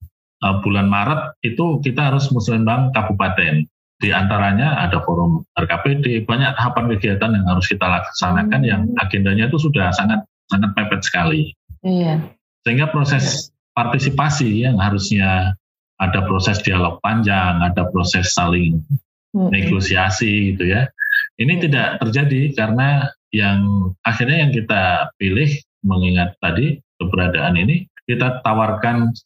uh, 0.47 0.63
bulan 0.63 0.87
Maret 0.87 1.43
itu 1.43 1.83
kita 1.83 2.15
harus 2.15 2.31
musren 2.31 2.63
bank 2.63 2.95
kabupaten. 2.95 3.67
Di 4.05 4.13
antaranya 4.13 4.85
ada 4.85 5.01
forum 5.01 5.49
RKPD, 5.57 6.29
banyak 6.29 6.53
tahapan 6.61 6.93
kegiatan 6.93 7.33
yang 7.33 7.49
harus 7.49 7.65
kita 7.65 7.89
laksanakan 7.89 8.61
hmm. 8.61 8.69
yang 8.69 8.83
agendanya 9.01 9.49
itu 9.49 9.57
sudah 9.57 9.97
sangat 9.97 10.29
sangat 10.53 10.77
mepet 10.77 11.01
sekali. 11.01 11.57
Iya. 11.81 12.21
Sehingga 12.69 12.93
proses 12.93 13.49
partisipasi 13.73 14.69
yang 14.69 14.77
harusnya 14.77 15.57
ada 15.97 16.21
proses 16.29 16.61
dialog 16.61 17.01
panjang, 17.01 17.65
ada 17.65 17.89
proses 17.89 18.37
saling 18.37 18.85
hmm. 19.33 19.49
negosiasi 19.49 20.53
gitu 20.53 20.69
ya. 20.69 20.93
Ini 21.41 21.57
hmm. 21.57 21.63
tidak 21.65 21.89
terjadi 22.05 22.53
karena 22.53 23.09
yang 23.33 23.89
akhirnya 24.05 24.45
yang 24.45 24.53
kita 24.53 25.17
pilih 25.17 25.49
mengingat 25.81 26.37
tadi 26.45 26.77
keberadaan 27.01 27.57
ini 27.57 27.89
kita 28.05 28.45
tawarkan 28.45 29.17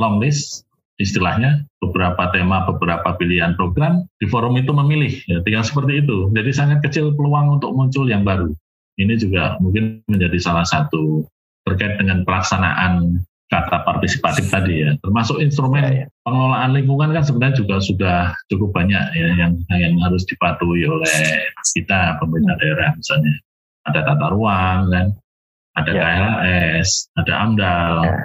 long 0.00 0.16
list 0.16 0.63
istilahnya 0.98 1.66
beberapa 1.82 2.30
tema, 2.30 2.62
beberapa 2.66 3.18
pilihan 3.18 3.58
program 3.58 4.06
di 4.22 4.26
forum 4.30 4.54
itu 4.54 4.70
memilih 4.70 5.12
ya 5.26 5.42
tinggal 5.42 5.66
seperti 5.66 6.06
itu. 6.06 6.30
Jadi 6.30 6.50
sangat 6.54 6.78
kecil 6.86 7.14
peluang 7.18 7.58
untuk 7.58 7.74
muncul 7.74 8.06
yang 8.06 8.22
baru. 8.22 8.50
Ini 8.94 9.18
juga 9.18 9.58
mungkin 9.58 10.06
menjadi 10.06 10.38
salah 10.38 10.62
satu 10.62 11.26
terkait 11.66 11.98
dengan 11.98 12.22
pelaksanaan 12.22 13.24
kata 13.50 13.82
partisipatif 13.82 14.46
tadi 14.50 14.86
ya. 14.86 14.94
Termasuk 15.02 15.42
instrumen 15.42 15.82
ya, 15.82 15.90
ya. 16.04 16.06
pengelolaan 16.22 16.70
lingkungan 16.78 17.10
kan 17.10 17.24
sebenarnya 17.26 17.56
juga 17.58 17.76
sudah 17.82 18.18
cukup 18.50 18.70
banyak 18.70 19.02
ya 19.18 19.28
yang 19.34 19.52
yang 19.74 19.94
harus 19.98 20.22
dipatuhi 20.30 20.86
oleh 20.86 21.50
kita 21.74 22.22
pemerintah 22.22 22.54
daerah 22.62 22.94
misalnya. 22.94 23.34
Ada 23.84 24.00
tata 24.00 24.26
ruang 24.32 24.88
kan, 24.88 25.06
ada 25.76 25.90
ya. 25.92 26.00
KLS, 26.00 27.12
ada 27.18 27.32
AMDAL. 27.44 27.94
Ya. 28.00 28.16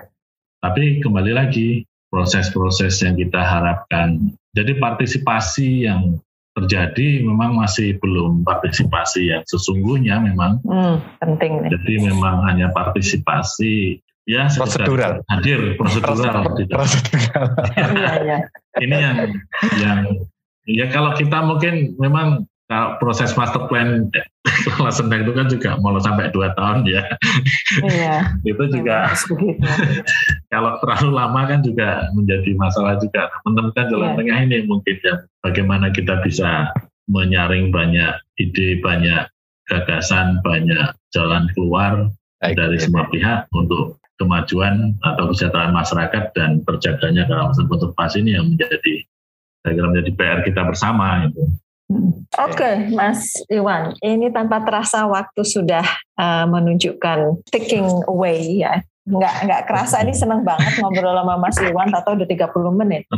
Tapi 0.60 0.84
kembali 1.04 1.32
lagi 1.36 1.84
proses-proses 2.10 3.00
yang 3.06 3.16
kita 3.16 3.40
harapkan. 3.40 4.34
Jadi 4.58 4.82
partisipasi 4.82 5.86
yang 5.86 6.18
terjadi 6.58 7.24
memang 7.24 7.56
masih 7.56 7.96
belum 8.02 8.44
partisipasi 8.44 9.32
yang 9.32 9.44
sesungguhnya 9.48 10.20
memang 10.20 10.60
hmm, 10.66 10.96
penting 11.22 11.64
nih. 11.64 11.70
Jadi 11.78 11.94
memang 12.10 12.44
hanya 12.50 12.74
partisipasi 12.74 14.02
ya 14.28 14.50
prosedural 14.52 15.24
hadir 15.32 15.78
prosedural 15.80 16.46
prosedural. 16.52 16.84
ya, 17.78 18.12
ya. 18.26 18.38
Ini 18.82 18.96
yang 18.98 19.18
yang 19.80 20.00
ya 20.68 20.86
kalau 20.92 21.16
kita 21.16 21.40
mungkin 21.46 21.96
memang 21.98 22.50
kalau 22.70 23.02
proses 23.02 23.34
master 23.34 23.66
plan 23.66 24.14
kelas 24.46 25.02
Sendang 25.02 25.26
itu 25.26 25.34
kan 25.34 25.50
juga 25.50 25.82
mau 25.82 25.98
sampai 25.98 26.30
dua 26.30 26.54
tahun 26.54 26.86
ya. 26.86 27.02
Iya. 27.82 28.16
itu 28.54 28.64
juga 28.70 29.10
kalau 30.54 30.78
terlalu 30.78 31.10
lama 31.10 31.42
kan 31.50 31.66
juga 31.66 32.06
menjadi 32.14 32.54
masalah 32.54 33.02
juga. 33.02 33.26
Menemukan 33.50 33.90
jalan 33.90 34.14
iya. 34.14 34.18
tengah 34.22 34.40
ini 34.46 34.58
mungkin 34.70 34.96
ya 35.02 35.16
bagaimana 35.42 35.90
kita 35.90 36.22
bisa 36.22 36.70
menyaring 37.10 37.74
banyak 37.74 38.22
ide, 38.38 38.78
banyak 38.86 39.26
gagasan, 39.66 40.38
banyak 40.46 40.94
jalan 41.10 41.50
keluar 41.58 42.14
Baik, 42.38 42.54
dari 42.54 42.78
ya. 42.78 42.86
semua 42.86 43.10
pihak 43.10 43.50
untuk 43.50 43.98
kemajuan 44.22 44.94
atau 45.02 45.34
kesejahteraan 45.34 45.74
masyarakat 45.74 46.24
dan 46.38 46.62
terjaganya 46.70 47.26
kawasan 47.26 47.66
konservasi 47.66 48.22
ini 48.22 48.38
yang 48.38 48.46
menjadi 48.54 49.10
saya 49.60 49.74
kira 49.76 49.88
menjadi 49.90 50.12
PR 50.14 50.40
kita 50.46 50.62
bersama 50.70 51.26
itu. 51.26 51.44
Oke, 51.90 52.54
okay, 52.54 52.76
Mas 52.94 53.34
Iwan, 53.50 53.98
ini 54.06 54.30
tanpa 54.30 54.62
terasa 54.62 55.10
waktu 55.10 55.42
sudah 55.42 55.82
uh, 56.22 56.46
menunjukkan 56.46 57.42
taking 57.50 57.90
away 58.06 58.62
ya. 58.62 58.86
Nggak, 59.10 59.36
nggak 59.50 59.62
kerasa 59.66 60.06
ini 60.06 60.14
senang 60.14 60.46
banget 60.46 60.78
ngobrol 60.78 61.18
sama 61.18 61.42
Mas 61.42 61.58
Iwan 61.58 61.90
atau 61.90 62.14
udah 62.14 62.30
30 62.30 62.80
menit. 62.86 63.10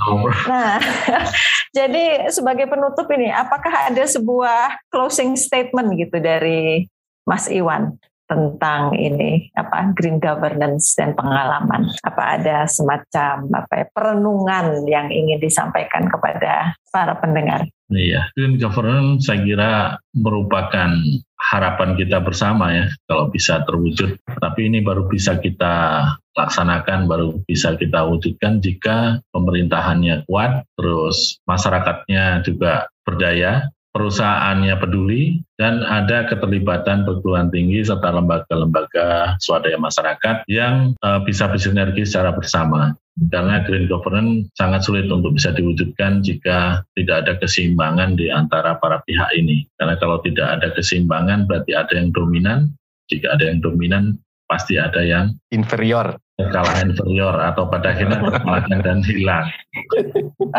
Nah, 0.47 0.79
jadi 1.77 2.31
sebagai 2.31 2.71
penutup 2.71 3.11
ini, 3.11 3.27
apakah 3.27 3.91
ada 3.91 4.07
sebuah 4.07 4.87
closing 4.87 5.35
statement 5.35 5.91
gitu 5.99 6.23
dari 6.23 6.87
Mas 7.27 7.51
Iwan 7.51 7.99
tentang 8.31 8.95
ini 8.95 9.51
apa 9.51 9.91
green 9.91 10.23
governance 10.23 10.95
dan 10.95 11.11
pengalaman? 11.11 11.91
Apa 12.07 12.39
ada 12.39 12.63
semacam 12.71 13.51
apa 13.51 13.83
ya, 13.83 13.85
perenungan 13.91 14.87
yang 14.87 15.11
ingin 15.11 15.43
disampaikan 15.43 16.07
kepada 16.07 16.71
para 16.87 17.19
pendengar 17.19 17.67
Iya, 17.91 18.31
green 18.39 18.55
governance 18.55 19.27
saya 19.27 19.43
kira 19.43 19.71
merupakan 20.15 20.95
harapan 21.35 21.99
kita 21.99 22.23
bersama 22.23 22.71
ya 22.71 22.85
kalau 23.03 23.27
bisa 23.27 23.67
terwujud. 23.67 24.15
Tapi 24.23 24.71
ini 24.71 24.79
baru 24.79 25.11
bisa 25.11 25.35
kita 25.43 26.07
laksanakan, 26.31 27.11
baru 27.11 27.43
bisa 27.43 27.75
kita 27.75 28.07
wujudkan 28.07 28.63
jika 28.63 29.19
pemerintahannya 29.35 30.23
kuat, 30.23 30.63
terus 30.79 31.43
masyarakatnya 31.43 32.47
juga 32.47 32.87
berdaya, 33.03 33.67
perusahaannya 33.91 34.75
peduli 34.79 35.43
dan 35.59 35.83
ada 35.83 36.25
keterlibatan 36.27 37.03
perguruan 37.03 37.51
tinggi 37.51 37.83
serta 37.83 38.11
lembaga-lembaga 38.15 39.35
swadaya 39.43 39.75
masyarakat 39.75 40.47
yang 40.47 40.95
uh, 41.03 41.19
bisa 41.23 41.51
bersinergi 41.51 42.07
secara 42.07 42.31
bersama. 42.31 42.95
Karena 43.27 43.59
green 43.67 43.91
governance 43.91 44.47
sangat 44.55 44.87
sulit 44.87 45.11
untuk 45.11 45.35
bisa 45.35 45.51
diwujudkan 45.51 46.23
jika 46.23 46.81
tidak 46.95 47.27
ada 47.27 47.33
keseimbangan 47.43 48.15
di 48.15 48.31
antara 48.31 48.79
para 48.79 49.03
pihak 49.03 49.35
ini. 49.35 49.67
Karena 49.75 49.99
kalau 49.99 50.23
tidak 50.23 50.47
ada 50.47 50.71
keseimbangan 50.71 51.43
berarti 51.45 51.75
ada 51.75 51.91
yang 51.91 52.15
dominan. 52.15 52.71
Jika 53.11 53.35
ada 53.35 53.51
yang 53.51 53.59
dominan 53.59 54.15
pasti 54.51 54.75
ada 54.75 54.99
yang 54.99 55.31
inferior 55.47 56.19
kalah 56.49 56.81
inferior 56.81 57.35
atau 57.37 57.69
pada 57.69 57.93
akhirnya 57.93 58.17
terkalahkan 58.23 58.79
dan 58.81 58.99
hilang. 59.05 59.45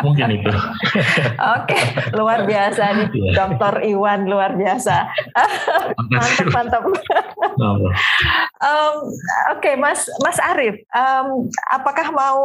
Mungkin 0.04 0.38
itu. 0.38 0.52
Oke, 1.58 1.80
luar 2.14 2.46
biasa 2.46 2.82
nih, 2.94 3.08
yeah. 3.18 3.34
Dokter 3.34 3.74
Iwan 3.82 4.30
luar 4.30 4.54
biasa. 4.54 5.10
mantap, 6.12 6.48
mantap. 6.54 6.82
um, 6.86 6.94
Oke, 8.62 8.94
okay, 9.58 9.74
Mas 9.74 10.06
Mas 10.22 10.38
Arief, 10.38 10.78
um, 10.94 11.50
apakah 11.72 12.14
mau 12.14 12.38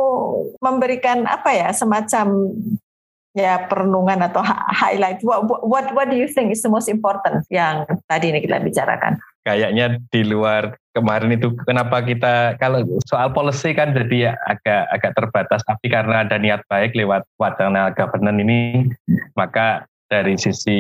memberikan 0.64 1.28
apa 1.30 1.54
ya 1.54 1.70
semacam 1.76 2.58
ya 3.38 3.70
perenungan 3.70 4.26
atau 4.26 4.42
highlight? 4.82 5.22
What, 5.22 5.46
what 5.62 5.94
what 5.94 6.10
do 6.10 6.18
you 6.18 6.26
think 6.26 6.50
is 6.50 6.66
the 6.66 6.74
most 6.74 6.90
important 6.90 7.46
yang 7.54 7.86
tadi 8.10 8.34
ini 8.34 8.42
kita 8.42 8.58
bicarakan? 8.58 9.22
Kayaknya 9.46 10.02
di 10.10 10.28
luar 10.28 10.76
kemarin 10.98 11.38
itu 11.38 11.54
kenapa 11.64 12.02
kita 12.02 12.58
kalau 12.58 12.82
soal 13.06 13.30
policy 13.32 13.78
kan 13.78 13.94
jadi 13.94 14.34
agak 14.34 14.84
agak 14.90 15.12
terbatas 15.14 15.62
tapi 15.64 15.94
karena 15.94 16.26
ada 16.26 16.42
niat 16.42 16.66
baik 16.66 16.98
lewat 16.98 17.24
wacana 17.38 17.94
governance 17.94 18.42
ini 18.42 18.90
maka 19.38 19.86
dari 20.10 20.36
sisi 20.36 20.80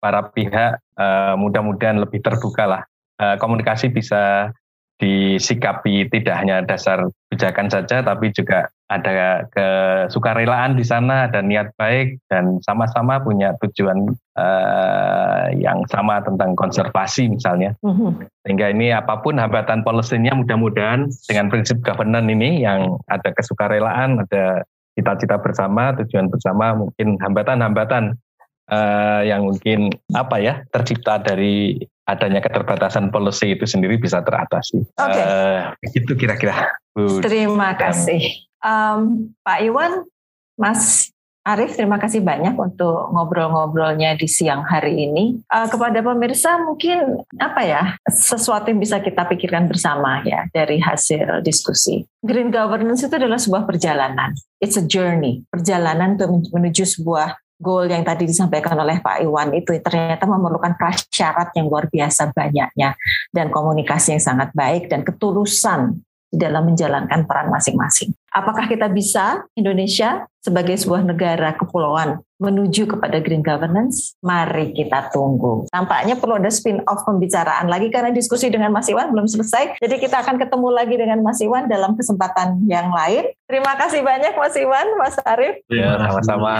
para 0.00 0.32
pihak 0.32 0.80
uh, 0.96 1.36
mudah-mudahan 1.36 2.00
lebih 2.00 2.24
terbuka 2.24 2.64
lah 2.64 2.82
uh, 3.20 3.36
komunikasi 3.36 3.92
bisa 3.92 4.50
disikapi 4.98 6.08
tidak 6.08 6.34
hanya 6.40 6.62
dasar 6.64 7.04
kebijakan 7.28 7.68
saja 7.68 8.00
tapi 8.00 8.30
juga 8.30 8.70
ada 8.92 9.48
kesukarelaan 9.48 10.76
di 10.76 10.84
sana 10.84 11.24
ada 11.24 11.40
niat 11.40 11.72
baik 11.80 12.20
dan 12.28 12.60
sama-sama 12.60 13.16
punya 13.16 13.56
tujuan 13.64 14.12
uh, 14.36 15.48
yang 15.56 15.80
sama 15.88 16.20
tentang 16.20 16.52
konservasi 16.52 17.32
misalnya 17.32 17.72
mm-hmm. 17.80 18.28
sehingga 18.44 18.68
ini 18.68 18.92
apa 18.92 19.24
pun 19.24 19.40
hambatan 19.40 19.80
polisinya 19.80 20.36
mudah-mudahan 20.36 21.08
dengan 21.24 21.48
prinsip 21.48 21.80
governance 21.80 22.28
ini 22.28 22.60
yang 22.60 23.00
ada 23.08 23.32
kesukarelaan 23.32 24.20
ada 24.28 24.68
cita-cita 24.94 25.40
bersama 25.40 25.96
tujuan 26.04 26.28
bersama 26.28 26.76
mungkin 26.76 27.16
hambatan-hambatan 27.18 28.20
uh, 28.68 29.20
yang 29.24 29.48
mungkin 29.48 29.96
apa 30.12 30.36
ya 30.44 30.60
tercipta 30.70 31.24
dari 31.24 31.80
adanya 32.04 32.44
keterbatasan 32.44 33.08
policy 33.08 33.56
itu 33.56 33.64
sendiri 33.64 33.96
bisa 33.96 34.20
teratasi. 34.20 34.84
Oke. 34.84 35.08
Okay. 35.08 35.24
Uh, 35.24 35.72
eh, 35.80 35.90
itu 35.96 36.12
kira-kira. 36.14 36.76
Terima 37.24 37.72
kasih. 37.74 38.44
Um, 38.64 39.36
Pak 39.44 39.60
Iwan, 39.60 40.08
Mas 40.56 41.12
Arief, 41.44 41.76
terima 41.76 42.00
kasih 42.00 42.24
banyak 42.24 42.56
untuk 42.56 43.12
ngobrol-ngobrolnya 43.12 44.16
di 44.16 44.24
siang 44.24 44.64
hari 44.64 45.04
ini. 45.04 45.44
Uh, 45.52 45.68
kepada 45.68 46.00
pemirsa 46.00 46.56
mungkin 46.64 47.20
apa 47.36 47.60
ya 47.60 47.82
sesuatu 48.08 48.72
yang 48.72 48.80
bisa 48.80 49.04
kita 49.04 49.28
pikirkan 49.28 49.68
bersama 49.68 50.24
ya 50.24 50.48
dari 50.56 50.80
hasil 50.80 51.44
diskusi. 51.44 52.08
Green 52.24 52.48
governance 52.48 53.04
itu 53.04 53.12
adalah 53.12 53.36
sebuah 53.36 53.68
perjalanan. 53.68 54.32
It's 54.56 54.80
a 54.80 54.84
journey, 54.88 55.44
perjalanan 55.52 56.16
untuk 56.16 56.48
menuju 56.48 56.88
sebuah 56.96 57.36
goal 57.60 57.92
yang 57.92 58.08
tadi 58.08 58.24
disampaikan 58.24 58.80
oleh 58.80 59.04
Pak 59.04 59.20
Iwan 59.20 59.52
itu 59.52 59.76
ternyata 59.84 60.24
memerlukan 60.24 60.80
prasyarat 60.80 61.52
yang 61.60 61.68
luar 61.68 61.92
biasa 61.92 62.32
banyaknya 62.32 62.96
dan 63.36 63.52
komunikasi 63.52 64.16
yang 64.16 64.24
sangat 64.24 64.48
baik 64.56 64.88
dan 64.88 65.04
ketulusan 65.04 66.00
dalam 66.32 66.66
menjalankan 66.66 67.28
peran 67.28 67.52
masing-masing. 67.52 68.16
Apakah 68.34 68.66
kita 68.66 68.90
bisa 68.90 69.46
Indonesia 69.54 70.26
sebagai 70.44 70.76
sebuah 70.76 71.06
negara 71.06 71.56
kepulauan 71.56 72.20
menuju 72.36 72.84
kepada 72.84 73.22
green 73.24 73.40
governance, 73.40 74.18
mari 74.20 74.76
kita 74.76 75.08
tunggu. 75.08 75.64
Tampaknya 75.72 76.20
perlu 76.20 76.36
ada 76.36 76.52
spin-off 76.52 77.06
pembicaraan 77.08 77.70
lagi 77.70 77.88
karena 77.88 78.12
diskusi 78.12 78.52
dengan 78.52 78.68
Mas 78.68 78.90
Iwan 78.90 79.14
belum 79.14 79.24
selesai. 79.24 79.80
Jadi 79.80 79.96
kita 79.96 80.20
akan 80.20 80.36
ketemu 80.36 80.68
lagi 80.68 80.94
dengan 81.00 81.24
Mas 81.24 81.40
Iwan 81.40 81.70
dalam 81.70 81.96
kesempatan 81.96 82.60
yang 82.68 82.92
lain. 82.92 83.32
Terima 83.48 83.78
kasih 83.78 84.04
banyak 84.04 84.34
Mas 84.36 84.56
Iwan, 84.58 84.86
Mas 85.00 85.16
Arief. 85.24 85.62
Ya, 85.72 85.96
sama-sama. 85.96 86.52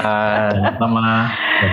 Sama-sama. 0.54 1.06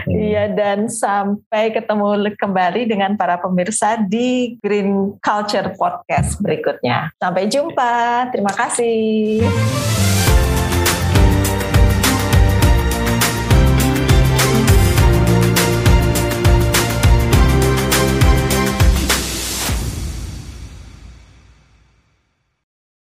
Iya, 0.10 0.44
dan 0.52 0.90
sampai 0.92 1.72
ketemu 1.72 2.36
kembali 2.36 2.82
dengan 2.90 3.16
para 3.16 3.40
pemirsa 3.40 4.02
di 4.02 4.58
Green 4.60 5.16
Culture 5.24 5.72
Podcast 5.78 6.42
berikutnya. 6.44 7.14
Sampai 7.22 7.48
jumpa. 7.48 8.28
Terima 8.34 8.52
kasih. 8.52 9.46